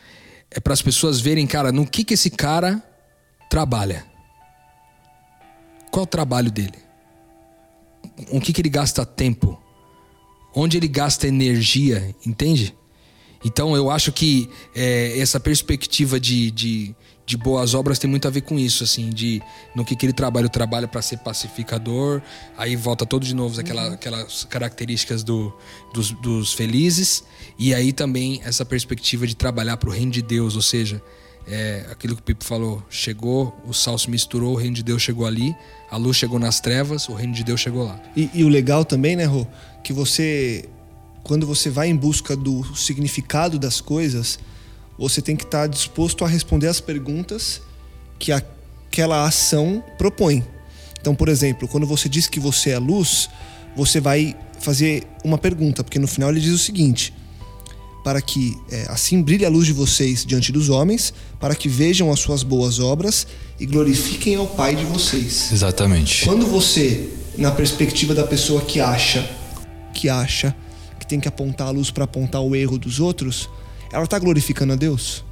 [0.51, 2.83] é para as pessoas verem, cara, no que, que esse cara
[3.49, 4.05] trabalha.
[5.91, 6.79] Qual o trabalho dele?
[8.31, 9.61] O que, que ele gasta tempo?
[10.55, 12.75] Onde ele gasta energia, entende?
[13.45, 16.95] Então eu acho que é, essa perspectiva de, de,
[17.25, 19.41] de, boas obras tem muito a ver com isso, assim, de
[19.75, 22.21] no que, que ele trabalha, o trabalho para ser pacificador,
[22.57, 23.95] aí volta todo de novo aquela, uhum.
[23.95, 25.53] aquelas características do,
[25.95, 27.25] dos, dos felizes,
[27.59, 31.03] e aí também essa perspectiva de trabalhar para o reino de Deus, ou seja,
[31.47, 35.03] é, aquilo que o Pipo falou, chegou, o sal se misturou, o reino de Deus
[35.03, 35.55] chegou ali,
[35.91, 38.01] a luz chegou nas trevas, o reino de Deus chegou lá.
[38.17, 39.47] E, e o legal também, né, Rô,
[39.83, 40.69] que você,
[41.23, 44.39] quando você vai em busca do significado das coisas,
[44.99, 47.63] você tem que estar disposto a responder as perguntas
[48.19, 50.45] que aquela ação propõe.
[51.01, 53.31] Então, por exemplo, quando você diz que você é luz,
[53.75, 57.15] você vai fazer uma pergunta, porque no final ele diz o seguinte:
[58.03, 62.11] para que é, assim brilhe a luz de vocês diante dos homens, para que vejam
[62.11, 63.27] as suas boas obras
[63.59, 65.51] e glorifiquem ao Pai de vocês.
[65.53, 66.25] Exatamente.
[66.25, 69.29] Quando você, na perspectiva da pessoa que acha,
[69.93, 70.55] que acha
[70.99, 73.49] que tem que apontar a luz para apontar o erro dos outros,
[73.93, 75.25] ela está glorificando a Deus?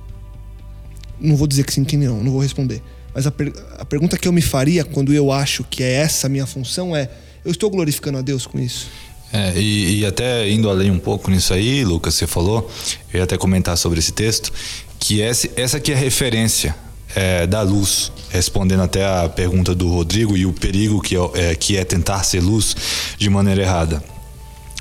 [1.21, 2.83] Não vou dizer que sim, que não, não vou responder.
[3.15, 6.27] Mas a, per a pergunta que eu me faria quando eu acho que é essa
[6.27, 7.11] a minha função é:
[7.45, 8.89] eu estou glorificando a Deus com isso?
[9.33, 12.71] É, e, e, até indo além um pouco nisso aí, Lucas, você falou,
[13.13, 14.51] eu ia até comentar sobre esse texto,
[14.99, 16.75] que esse, essa aqui é a referência
[17.15, 21.55] é, da luz, respondendo até a pergunta do Rodrigo e o perigo que é, é,
[21.55, 22.75] que é tentar ser luz
[23.19, 24.03] de maneira errada.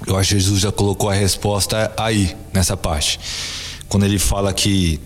[0.05, 3.19] Eu acho que Jesus já colocou a resposta aí, nessa parte.
[3.89, 4.99] Quando ele fala que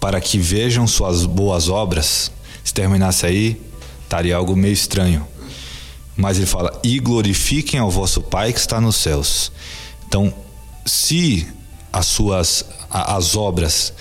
[0.00, 2.32] para que vejam suas boas obras,
[2.64, 3.60] se terminasse aí,
[4.02, 5.26] estaria algo meio estranho.
[6.22, 9.50] Mas ele fala: "E glorifiquem ao vosso Pai que está nos céus".
[10.06, 10.32] Então,
[10.86, 11.48] se
[11.92, 13.92] as suas as obras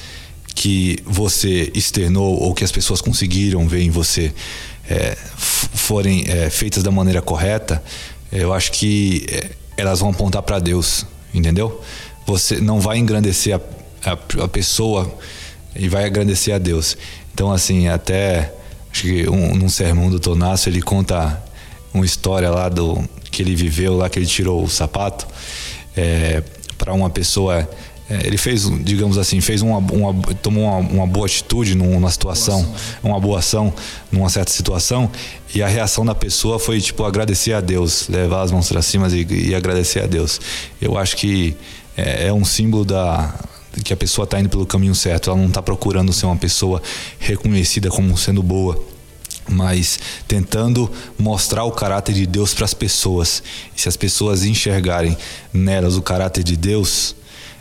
[0.53, 4.31] que você externou ou que as pessoas conseguiram ver em você
[4.87, 7.81] é, forem é, feitas da maneira correta,
[8.31, 11.81] eu acho que é, elas vão apontar para Deus, entendeu?
[12.27, 15.11] Você não vai engrandecer a, a, a, pessoa
[15.75, 16.97] e vai agradecer a Deus.
[17.33, 18.53] Então, assim, até
[18.91, 21.41] acho que um, num sermão do Tonácio ele conta
[21.93, 25.27] uma história lá do que ele viveu lá que ele tirou o sapato
[25.95, 26.43] é,
[26.77, 27.67] para uma pessoa
[28.09, 32.61] é, ele fez digamos assim fez uma, uma tomou uma, uma, boa atitude numa situação
[32.63, 32.75] boa
[33.15, 33.73] uma boa ação
[34.11, 35.09] numa certa situação
[35.53, 39.07] e a reação da pessoa foi tipo agradecer a Deus levar as mãos para cima
[39.09, 40.39] e, e, agradecer a Deus.
[40.81, 41.55] Eu acho que
[41.97, 43.33] é, é um símbolo da
[43.83, 46.81] que a pessoa está indo pelo caminho certo ela não está procurando ser uma pessoa
[47.19, 48.81] reconhecida como sendo boa
[49.47, 53.43] mas tentando mostrar o caráter de Deus para as pessoas.
[53.75, 55.17] E se as pessoas enxergarem
[55.53, 57.15] nelas o caráter de Deus,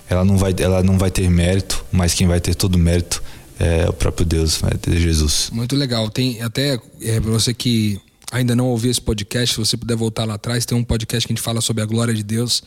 [0.09, 3.23] ela não vai, ela não vai ter mérito, mas quem vai ter todo o mérito
[3.59, 5.51] é o próprio Deus, vai ter Jesus.
[5.53, 6.09] Muito legal.
[6.11, 8.01] Tem até é, você que
[8.33, 11.33] ainda não ouviu esse podcast, se você puder voltar lá atrás, tem um podcast que
[11.33, 12.63] a gente fala sobre a glória de Deus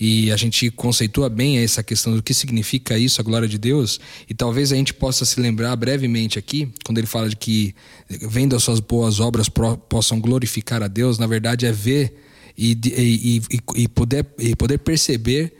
[0.00, 4.00] e a gente conceitua bem essa questão do que significa isso, a glória de Deus,
[4.26, 7.74] e talvez a gente possa se lembrar brevemente aqui, quando ele fala de que
[8.08, 9.46] vendo as suas boas obras
[9.88, 12.16] possam glorificar a Deus, na verdade é ver
[12.56, 15.54] e, e, e, e poder, e poder perceber.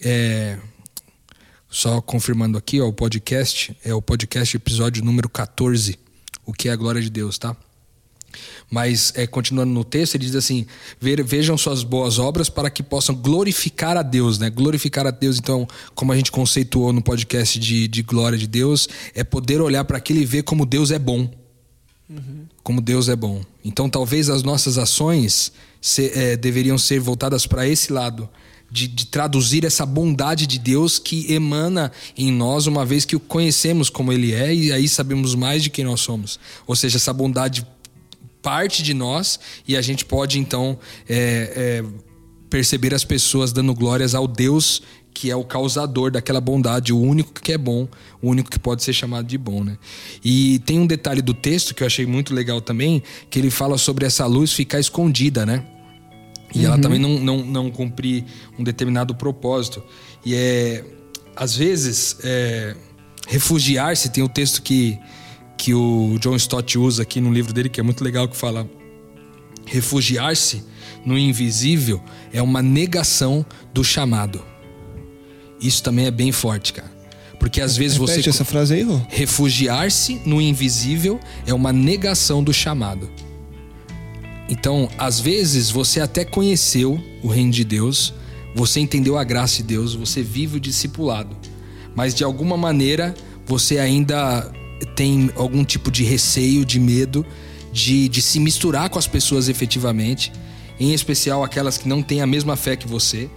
[0.00, 0.58] É,
[1.68, 5.98] só confirmando aqui, ó, o podcast é o podcast episódio número 14.
[6.44, 7.56] o que é a glória de Deus, tá?
[8.70, 10.66] Mas, é, continuando no texto, ele diz assim:
[11.00, 14.50] Vejam suas boas obras para que possam glorificar a Deus, né?
[14.50, 18.88] Glorificar a Deus, então, como a gente conceituou no podcast de, de glória de Deus,
[19.14, 21.30] é poder olhar para aquilo e ver como Deus é bom.
[22.08, 22.46] Uhum.
[22.62, 23.42] Como Deus é bom.
[23.64, 28.28] Então, talvez as nossas ações se, é, deveriam ser voltadas para esse lado.
[28.70, 33.20] De, de, traduzir essa bondade de Deus que emana em nós, uma vez que o
[33.20, 36.40] conhecemos como Ele é, e aí sabemos mais de quem nós somos.
[36.66, 37.66] Ou seja, essa bondade
[38.42, 40.78] parte de nós e a gente pode então
[41.08, 41.84] é, é,
[42.50, 44.82] perceber as pessoas dando glórias ao Deus
[45.14, 47.86] que é o causador daquela bondade, o único que é bom,
[48.20, 49.76] o único que pode ser chamado de bom, né?
[50.24, 53.76] E tem um detalhe do texto que eu achei muito legal também, que ele fala
[53.76, 55.66] sobre essa luz ficar escondida, né?
[56.54, 56.64] E uhum.
[56.64, 58.24] ela também não, não, não cumprir
[58.58, 59.82] um determinado propósito.
[60.24, 60.84] E é,
[61.36, 62.74] às vezes, é,
[63.28, 64.98] refugiar-se, tem um texto que
[65.62, 68.68] que o John Stott usa aqui no livro dele, que é muito legal, que fala:
[69.64, 70.64] refugiar-se
[71.06, 72.02] no invisível
[72.32, 74.42] é uma negação do chamado.
[75.60, 76.90] Isso também é bem forte, cara.
[77.38, 78.30] Porque às vezes Repete você.
[78.30, 79.00] essa frase aí, Rô.
[79.08, 83.08] Refugiar-se no invisível é uma negação do chamado.
[84.48, 88.12] Então, às vezes você até conheceu o reino de Deus,
[88.52, 91.36] você entendeu a graça de Deus, você vive o discipulado,
[91.94, 93.14] mas de alguma maneira
[93.46, 94.52] você ainda
[94.94, 97.24] tem algum tipo de receio, de medo
[97.72, 100.30] de, de se misturar com as pessoas efetivamente,
[100.78, 103.30] em especial aquelas que não têm a mesma fé que você.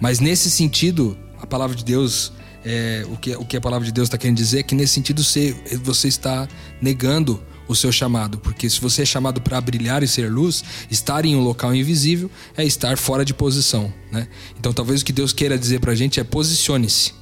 [0.00, 2.32] Mas nesse sentido, a palavra de Deus,
[2.64, 4.94] é, o, que, o que a palavra de Deus está querendo dizer é que nesse
[4.94, 6.48] sentido você, você está
[6.80, 11.26] negando o seu chamado, porque se você é chamado para brilhar e ser luz, estar
[11.26, 14.26] em um local invisível é estar fora de posição, né?
[14.58, 17.12] Então talvez o que Deus queira dizer para a gente é posicione-se.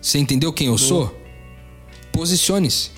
[0.00, 1.23] Você entendeu quem eu sou?
[2.14, 2.90] Posicione-se.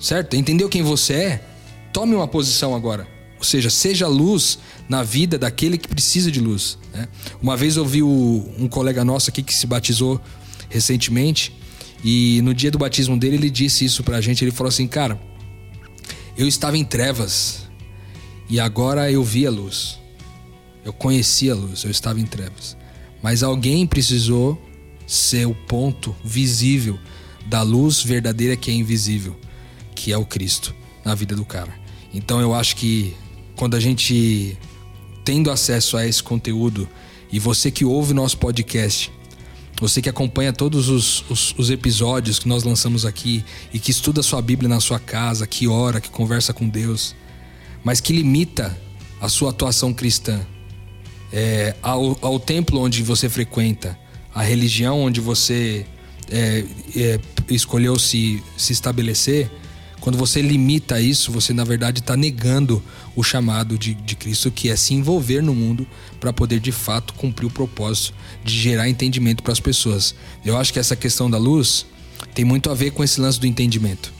[0.00, 0.34] Certo?
[0.34, 1.44] Entendeu quem você é?
[1.92, 3.06] Tome uma posição agora.
[3.38, 4.58] Ou seja, seja luz
[4.88, 6.76] na vida daquele que precisa de luz.
[6.92, 7.08] Né?
[7.40, 10.20] Uma vez eu vi o, um colega nosso aqui que se batizou
[10.68, 11.56] recentemente
[12.02, 14.44] e no dia do batismo dele ele disse isso pra gente.
[14.44, 15.20] Ele falou assim: Cara,
[16.36, 17.68] eu estava em trevas
[18.50, 20.00] e agora eu vi a luz.
[20.84, 22.76] Eu conheci a luz, eu estava em trevas.
[23.22, 24.60] Mas alguém precisou
[25.06, 26.98] ser o ponto visível
[27.48, 29.34] da luz verdadeira que é invisível,
[29.94, 30.74] que é o Cristo
[31.04, 31.72] na vida do cara.
[32.12, 33.16] Então eu acho que
[33.56, 34.56] quando a gente
[35.24, 36.88] tendo acesso a esse conteúdo
[37.30, 39.10] e você que ouve nosso podcast,
[39.80, 44.22] você que acompanha todos os, os, os, episódios que nós lançamos aqui e que estuda
[44.22, 47.14] sua Bíblia na sua casa, que ora, que conversa com Deus,
[47.84, 48.76] mas que limita
[49.20, 50.40] a sua atuação cristã
[51.32, 53.98] é, ao, ao templo onde você frequenta,
[54.34, 55.86] a religião onde você
[56.30, 56.64] é,
[56.96, 59.50] é, escolheu se, se estabelecer,
[60.00, 62.82] quando você limita isso, você na verdade está negando
[63.16, 65.86] o chamado de, de Cristo, que é se envolver no mundo
[66.20, 68.14] para poder de fato cumprir o propósito
[68.44, 70.14] de gerar entendimento para as pessoas.
[70.44, 71.84] Eu acho que essa questão da luz
[72.34, 74.12] tem muito a ver com esse lance do entendimento.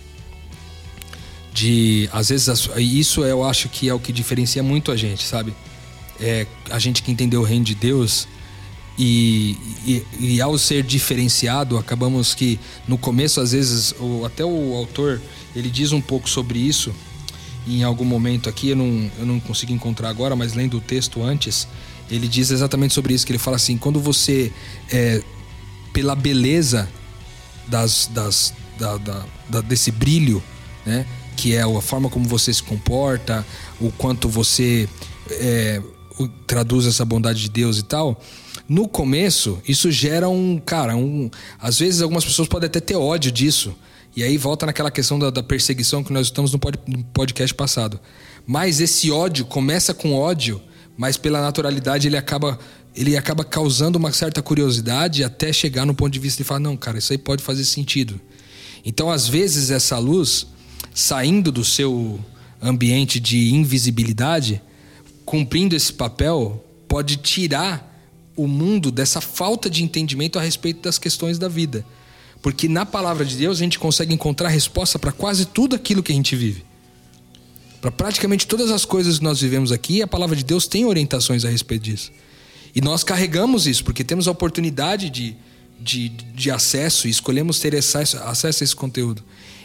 [1.53, 5.55] De, às vezes, isso eu acho que é o que diferencia muito a gente, sabe?
[6.21, 8.29] É, a gente que entendeu o reino de Deus,
[8.99, 14.75] e, e, e, ao ser diferenciado, acabamos que no começo, às vezes, o, até o
[14.75, 15.21] autor
[15.55, 16.93] ele diz um pouco sobre isso
[17.69, 21.23] em algum momento aqui, eu não, eu não consigo encontrar agora, mas lendo o texto
[21.23, 21.69] antes,
[22.11, 24.51] ele diz exatamente sobre isso, que ele fala assim, quando você,
[24.91, 25.23] é,
[25.93, 26.89] pela beleza
[27.67, 30.43] das, das, da, da, da, desse brilho,
[30.87, 31.05] né,
[31.37, 33.47] que é a forma como você se comporta,
[33.79, 34.89] o quanto você
[35.31, 35.83] é,
[36.47, 38.21] traduz essa bondade de Deus e tal,
[38.69, 40.59] no começo, isso gera um.
[40.59, 41.31] Cara, um.
[41.59, 43.75] Às vezes algumas pessoas podem até ter ódio disso.
[44.15, 47.55] E aí volta naquela questão da, da perseguição que nós estamos no, pod, no podcast
[47.55, 47.99] passado.
[48.47, 50.61] Mas esse ódio começa com ódio,
[50.97, 52.59] mas pela naturalidade ele acaba
[52.95, 56.77] ele acaba causando uma certa curiosidade até chegar no ponto de vista de falar, não,
[56.77, 58.21] cara, isso aí pode fazer sentido.
[58.85, 60.49] Então, às vezes, essa luz,
[60.93, 62.19] saindo do seu
[62.61, 64.61] ambiente de invisibilidade,
[65.25, 67.88] cumprindo esse papel, pode tirar
[68.39, 71.85] o mundo dessa falta de entendimento a respeito das questões da vida.
[72.41, 76.13] Porque na palavra de Deus a gente consegue encontrar resposta para quase tudo aquilo que
[76.13, 76.65] a gente vive.
[77.81, 81.45] Para praticamente todas as coisas que nós vivemos aqui, a palavra de Deus tem orientações
[81.45, 82.13] a respeito disso.
[82.73, 85.35] E nós carregamos isso, porque temos a oportunidade de,
[85.81, 89.25] de, de acesso e escolhemos ter acesso, acesso a esse conteúdo.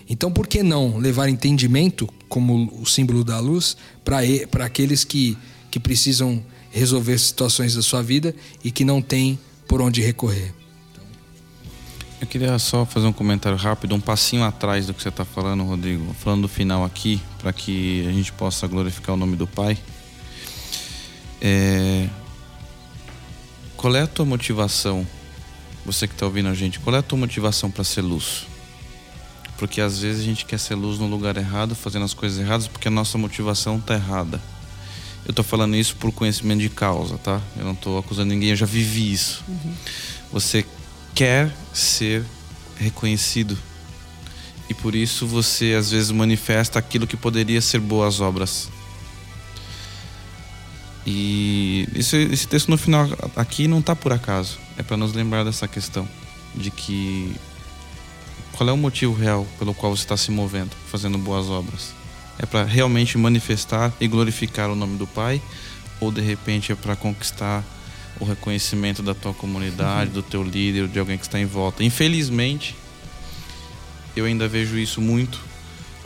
[0.10, 5.38] Então, por que não levar entendimento, como o símbolo da luz, para aqueles que,
[5.70, 6.44] que precisam
[6.74, 10.54] resolver situações da sua vida e que não tem por onde recorrer.
[12.20, 15.64] Eu queria só fazer um comentário rápido, um passinho atrás do que você está falando,
[15.64, 16.14] Rodrigo.
[16.14, 19.78] Falando do final aqui, para que a gente possa glorificar o nome do Pai.
[21.42, 22.10] É...
[23.76, 25.06] Qual é a tua motivação?
[25.86, 28.48] Você que está ouvindo a gente, qual é a tua motivação para ser luz?
[29.58, 32.68] Porque às vezes a gente quer ser luz no lugar errado, fazendo as coisas erradas,
[32.68, 34.42] porque a nossa motivação está errada.
[35.26, 37.42] Eu estou falando isso por conhecimento de causa, tá?
[37.58, 39.44] Eu não estou acusando ninguém, eu já vivi isso.
[39.48, 39.74] Uhum.
[40.34, 40.66] Você
[41.16, 42.26] quer ser
[42.78, 43.58] reconhecido.
[44.70, 48.70] E por isso você às vezes manifesta aquilo que poderia ser boas obras.
[51.06, 54.58] E esse, esse texto no final aqui não está por acaso.
[54.78, 56.08] É para nos lembrar dessa questão
[56.56, 57.36] de que
[58.54, 61.94] qual é o motivo real pelo qual você está se movendo, fazendo boas obras.
[62.40, 65.42] É para realmente manifestar e glorificar o nome do Pai,
[66.00, 67.64] ou de repente é para conquistar
[68.20, 70.16] o reconhecimento da tua comunidade, uhum.
[70.16, 71.84] do teu líder, de alguém que está em volta.
[71.84, 72.76] Infelizmente,
[74.16, 75.42] eu ainda vejo isso muito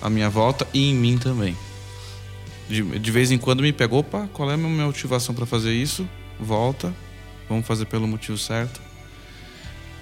[0.01, 1.55] à minha volta e em mim também.
[2.69, 5.73] De, de vez em quando me pegou, opa, qual é a minha motivação para fazer
[5.73, 6.07] isso?
[6.39, 6.93] Volta,
[7.47, 8.82] vamos fazer pelo motivo certo.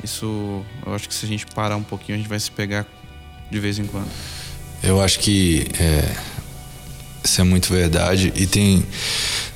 [0.03, 2.85] Isso, eu acho que se a gente parar um pouquinho, a gente vai se pegar
[3.51, 4.09] de vez em quando.
[4.83, 6.15] Eu acho que é,
[7.23, 8.85] isso é muito verdade e tem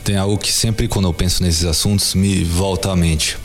[0.04, 3.38] tem algo que sempre quando eu penso nesses assuntos me volta à mente.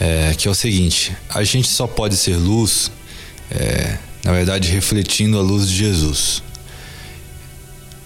[0.00, 2.90] É, que é o seguinte: a gente só pode ser luz,
[3.50, 6.42] é, na verdade, refletindo a luz de Jesus.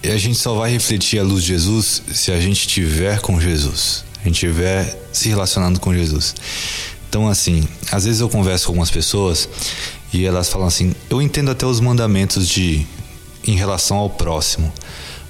[0.03, 3.39] E a gente só vai refletir a luz de Jesus se a gente estiver com
[3.39, 6.35] Jesus, a gente estiver se relacionando com Jesus.
[7.09, 9.49] Então, assim, às vezes eu converso com algumas pessoas
[10.13, 12.85] e elas falam assim: eu entendo até os mandamentos de
[13.45, 14.71] em relação ao próximo,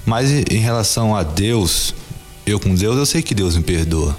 [0.04, 1.94] mas em relação a Deus,
[2.46, 4.18] eu com Deus, eu sei que Deus me perdoa.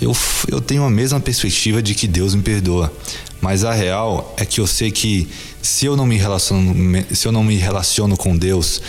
[0.00, 0.14] Eu,
[0.48, 2.92] eu tenho a mesma perspectiva de que Deus me perdoa.
[3.40, 5.28] Mas a real é que eu sei que
[5.60, 6.74] se eu não me relaciono,
[7.12, 8.80] se eu não me relaciono com Deus,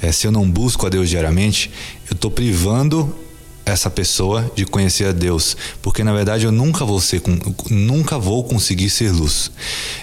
[0.00, 1.70] é, se eu não busco a Deus diariamente,
[2.08, 3.14] eu estou privando
[3.66, 7.22] essa pessoa de conhecer a Deus, porque na verdade eu nunca vou ser,
[7.70, 9.50] nunca vou conseguir ser luz.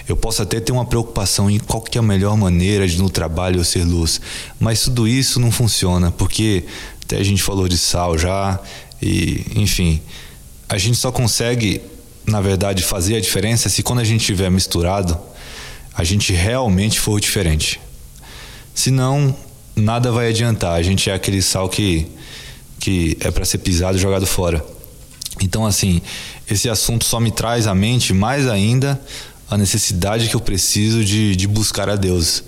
[0.08, 3.08] Eu posso até ter uma preocupação em qual que é a melhor maneira de no
[3.08, 4.20] trabalho eu ser luz,
[4.58, 6.64] mas tudo isso não funciona, porque
[7.04, 8.58] até a gente falou de sal já,
[9.00, 10.00] e enfim,
[10.68, 11.80] a gente só consegue,
[12.26, 15.18] na verdade, fazer a diferença se quando a gente estiver misturado,
[15.94, 17.80] a gente realmente for diferente.
[18.74, 19.36] Senão,
[19.76, 20.72] nada vai adiantar.
[20.72, 22.06] A gente é aquele sal que,
[22.82, 24.62] que é para ser pisado e jogado fora.
[25.40, 26.02] Então, assim,
[26.50, 29.00] esse assunto só me traz à mente mais ainda
[29.48, 32.42] a necessidade que eu preciso de, de buscar a Deus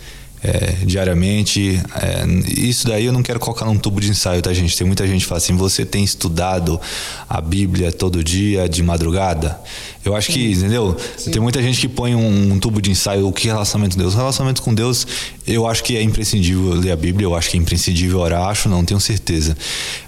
[0.44, 1.80] é, diariamente.
[1.96, 2.26] É,
[2.60, 4.76] isso daí eu não quero colocar num tubo de ensaio, tá, gente?
[4.76, 6.78] Tem muita gente que fala assim: você tem estudado
[7.26, 9.58] a Bíblia todo dia, de madrugada?
[10.04, 10.38] Eu acho Sim.
[10.38, 10.94] que, entendeu?
[11.16, 11.30] Sim.
[11.30, 13.26] Tem muita gente que põe um, um, tubo de ensaio.
[13.26, 14.14] O que é relacionamento com Deus?
[14.14, 15.06] O relacionamento com Deus,
[15.46, 18.68] eu acho que é imprescindível ler a Bíblia, eu acho que é imprescindível orar, acho
[18.68, 19.56] não, tenho certeza.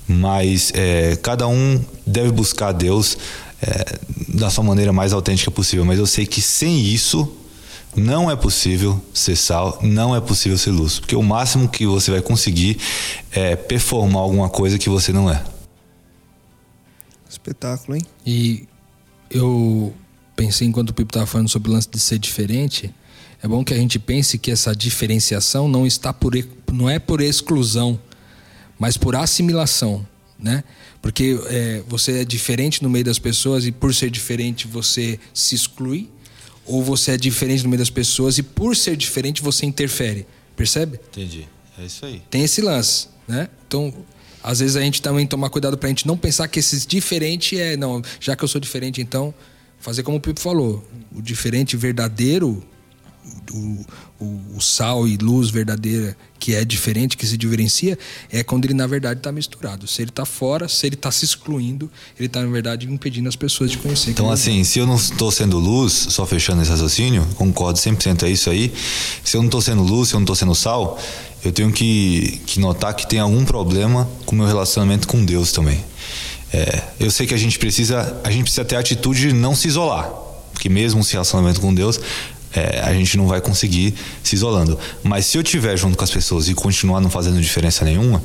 [0.07, 3.16] Mas é, cada um deve buscar Deus
[3.62, 5.87] é, da sua maneira mais autêntica possível.
[5.87, 7.26] Mas eu sei que sem isso
[7.97, 12.11] não é possível ser sal, não é possível ser luz, porque o máximo que você
[12.11, 12.78] vai conseguir
[13.32, 15.42] é performar alguma coisa que você não é.
[17.28, 18.03] Espetáculo, hein?
[18.24, 18.68] E
[19.30, 19.94] eu
[20.34, 22.94] pensei enquanto o Pipo estava falando sobre o lance de ser diferente,
[23.42, 26.32] é bom que a gente pense que essa diferenciação não está por
[26.72, 27.99] não é por exclusão,
[28.78, 30.07] mas por assimilação,
[30.38, 30.64] né?
[31.01, 35.55] Porque é, você é diferente no meio das pessoas e por ser diferente você se
[35.55, 36.11] exclui
[36.66, 40.26] ou você é diferente no meio das pessoas e por ser diferente você interfere.
[40.56, 40.98] Percebe?
[41.12, 41.46] Entendi.
[41.78, 42.22] É isso aí.
[42.30, 43.48] Tem esse lance, né?
[43.66, 43.92] Então,
[44.42, 47.76] às vezes a gente também tomar cuidado pra gente não pensar que esse diferente é,
[47.76, 49.34] não, já que eu sou diferente, então
[49.78, 52.62] fazer como o Pipo falou, o diferente verdadeiro
[53.53, 53.87] o,
[54.20, 57.99] o, o, sal e luz verdadeira que é diferente, que se diferencia,
[58.31, 59.87] é quando ele na verdade está misturado.
[59.87, 63.37] Se ele está fora, se ele está se excluindo, ele está na verdade impedindo as
[63.37, 64.11] pessoas de conhecer.
[64.11, 68.31] Então, assim, se eu não estou sendo luz, só fechando esse raciocínio, concordo 100% é
[68.31, 68.72] isso aí.
[69.24, 70.99] Se eu não estou sendo luz, se eu não estou sendo sal,
[71.45, 75.53] eu tenho que, que notar que tem algum problema com o meu relacionamento com Deus
[75.53, 75.83] também.
[76.53, 79.55] É, eu sei que a gente precisa, a gente precisa ter a atitude de não
[79.55, 80.11] se isolar,
[80.53, 82.01] porque mesmo esse relacionamento com Deus,
[82.57, 84.78] é, a gente não vai conseguir se isolando.
[85.02, 88.22] Mas se eu estiver junto com as pessoas e continuar não fazendo diferença nenhuma,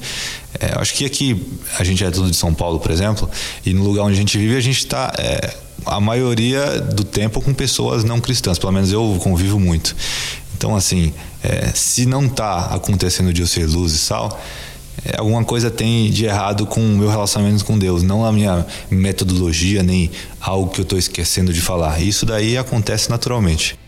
[0.59, 1.45] é, acho que aqui
[1.77, 3.29] a gente é tudo de São Paulo, por exemplo,
[3.65, 5.53] e no lugar onde a gente vive a gente está é,
[5.85, 9.95] a maioria do tempo com pessoas não cristãs, pelo menos eu convivo muito.
[10.55, 11.11] Então, assim,
[11.43, 14.39] é, se não está acontecendo de eu ser luz e sal,
[15.03, 18.65] é, alguma coisa tem de errado com o meu relacionamento com Deus, não a minha
[18.89, 21.99] metodologia, nem algo que eu estou esquecendo de falar.
[22.01, 23.80] Isso daí acontece naturalmente.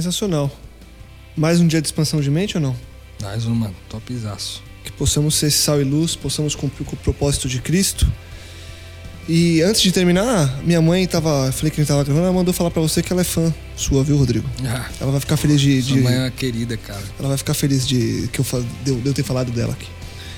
[0.00, 0.54] Sensacional.
[1.34, 2.76] Mais um dia de expansão de mente ou não?
[3.22, 4.62] Mais uma, topzaço.
[4.84, 8.06] Que possamos ser sal e luz, possamos cumprir com o propósito de Cristo.
[9.26, 11.50] E antes de terminar, minha mãe tava.
[11.50, 13.52] Falei que a gente tava gravando, ela mandou falar pra você que ela é fã
[13.74, 14.46] sua, viu, Rodrigo?
[14.66, 15.80] Ah, Ela vai ficar feliz de.
[15.82, 17.02] sua de- mãe é uma querida, cara.
[17.18, 18.44] Ela vai ficar feliz de que eu,
[18.84, 19.88] de eu, de eu ter falado dela aqui.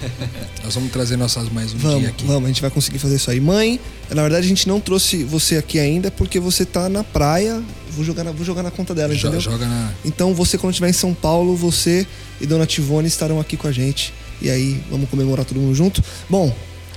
[0.65, 2.25] Nós vamos trazer nossas mães um Vamos, dia aqui.
[2.25, 3.41] vamos, a gente vai conseguir fazer isso aí.
[3.41, 3.81] Mãe,
[4.11, 7.63] na verdade a gente não trouxe você aqui ainda porque você tá na praia.
[7.91, 9.41] Vou jogar na, vou jogar na conta dela, entendeu?
[9.41, 9.93] Joga na.
[10.05, 12.07] Então você, quando estiver em São Paulo, você
[12.41, 14.15] e Dona Tivone estarão aqui com a gente.
[14.41, 16.01] E aí, vamos comemorar todo mundo junto.
[16.31, 16.55] Bom,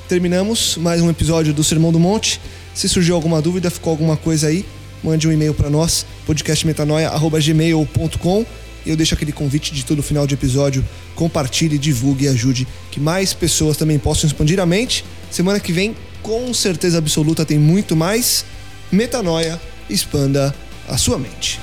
[0.08, 2.40] terminamos mais um episódio do Sermão do Monte.
[2.76, 4.64] Se surgiu alguma dúvida, ficou alguma coisa aí,
[5.04, 8.46] mande um e-mail para nós, podcastmetanoia.gmail.com
[8.86, 10.86] eu deixo aquele convite de todo final de episódio.
[11.16, 15.06] Compartilhe, divulgue e ajude que mais pessoas também possam expandir a mente.
[15.30, 18.46] Semana que vem, com certeza absoluta, tem muito mais.
[18.92, 19.60] Metanoia,
[19.90, 20.54] expanda
[20.88, 21.60] a sua mente.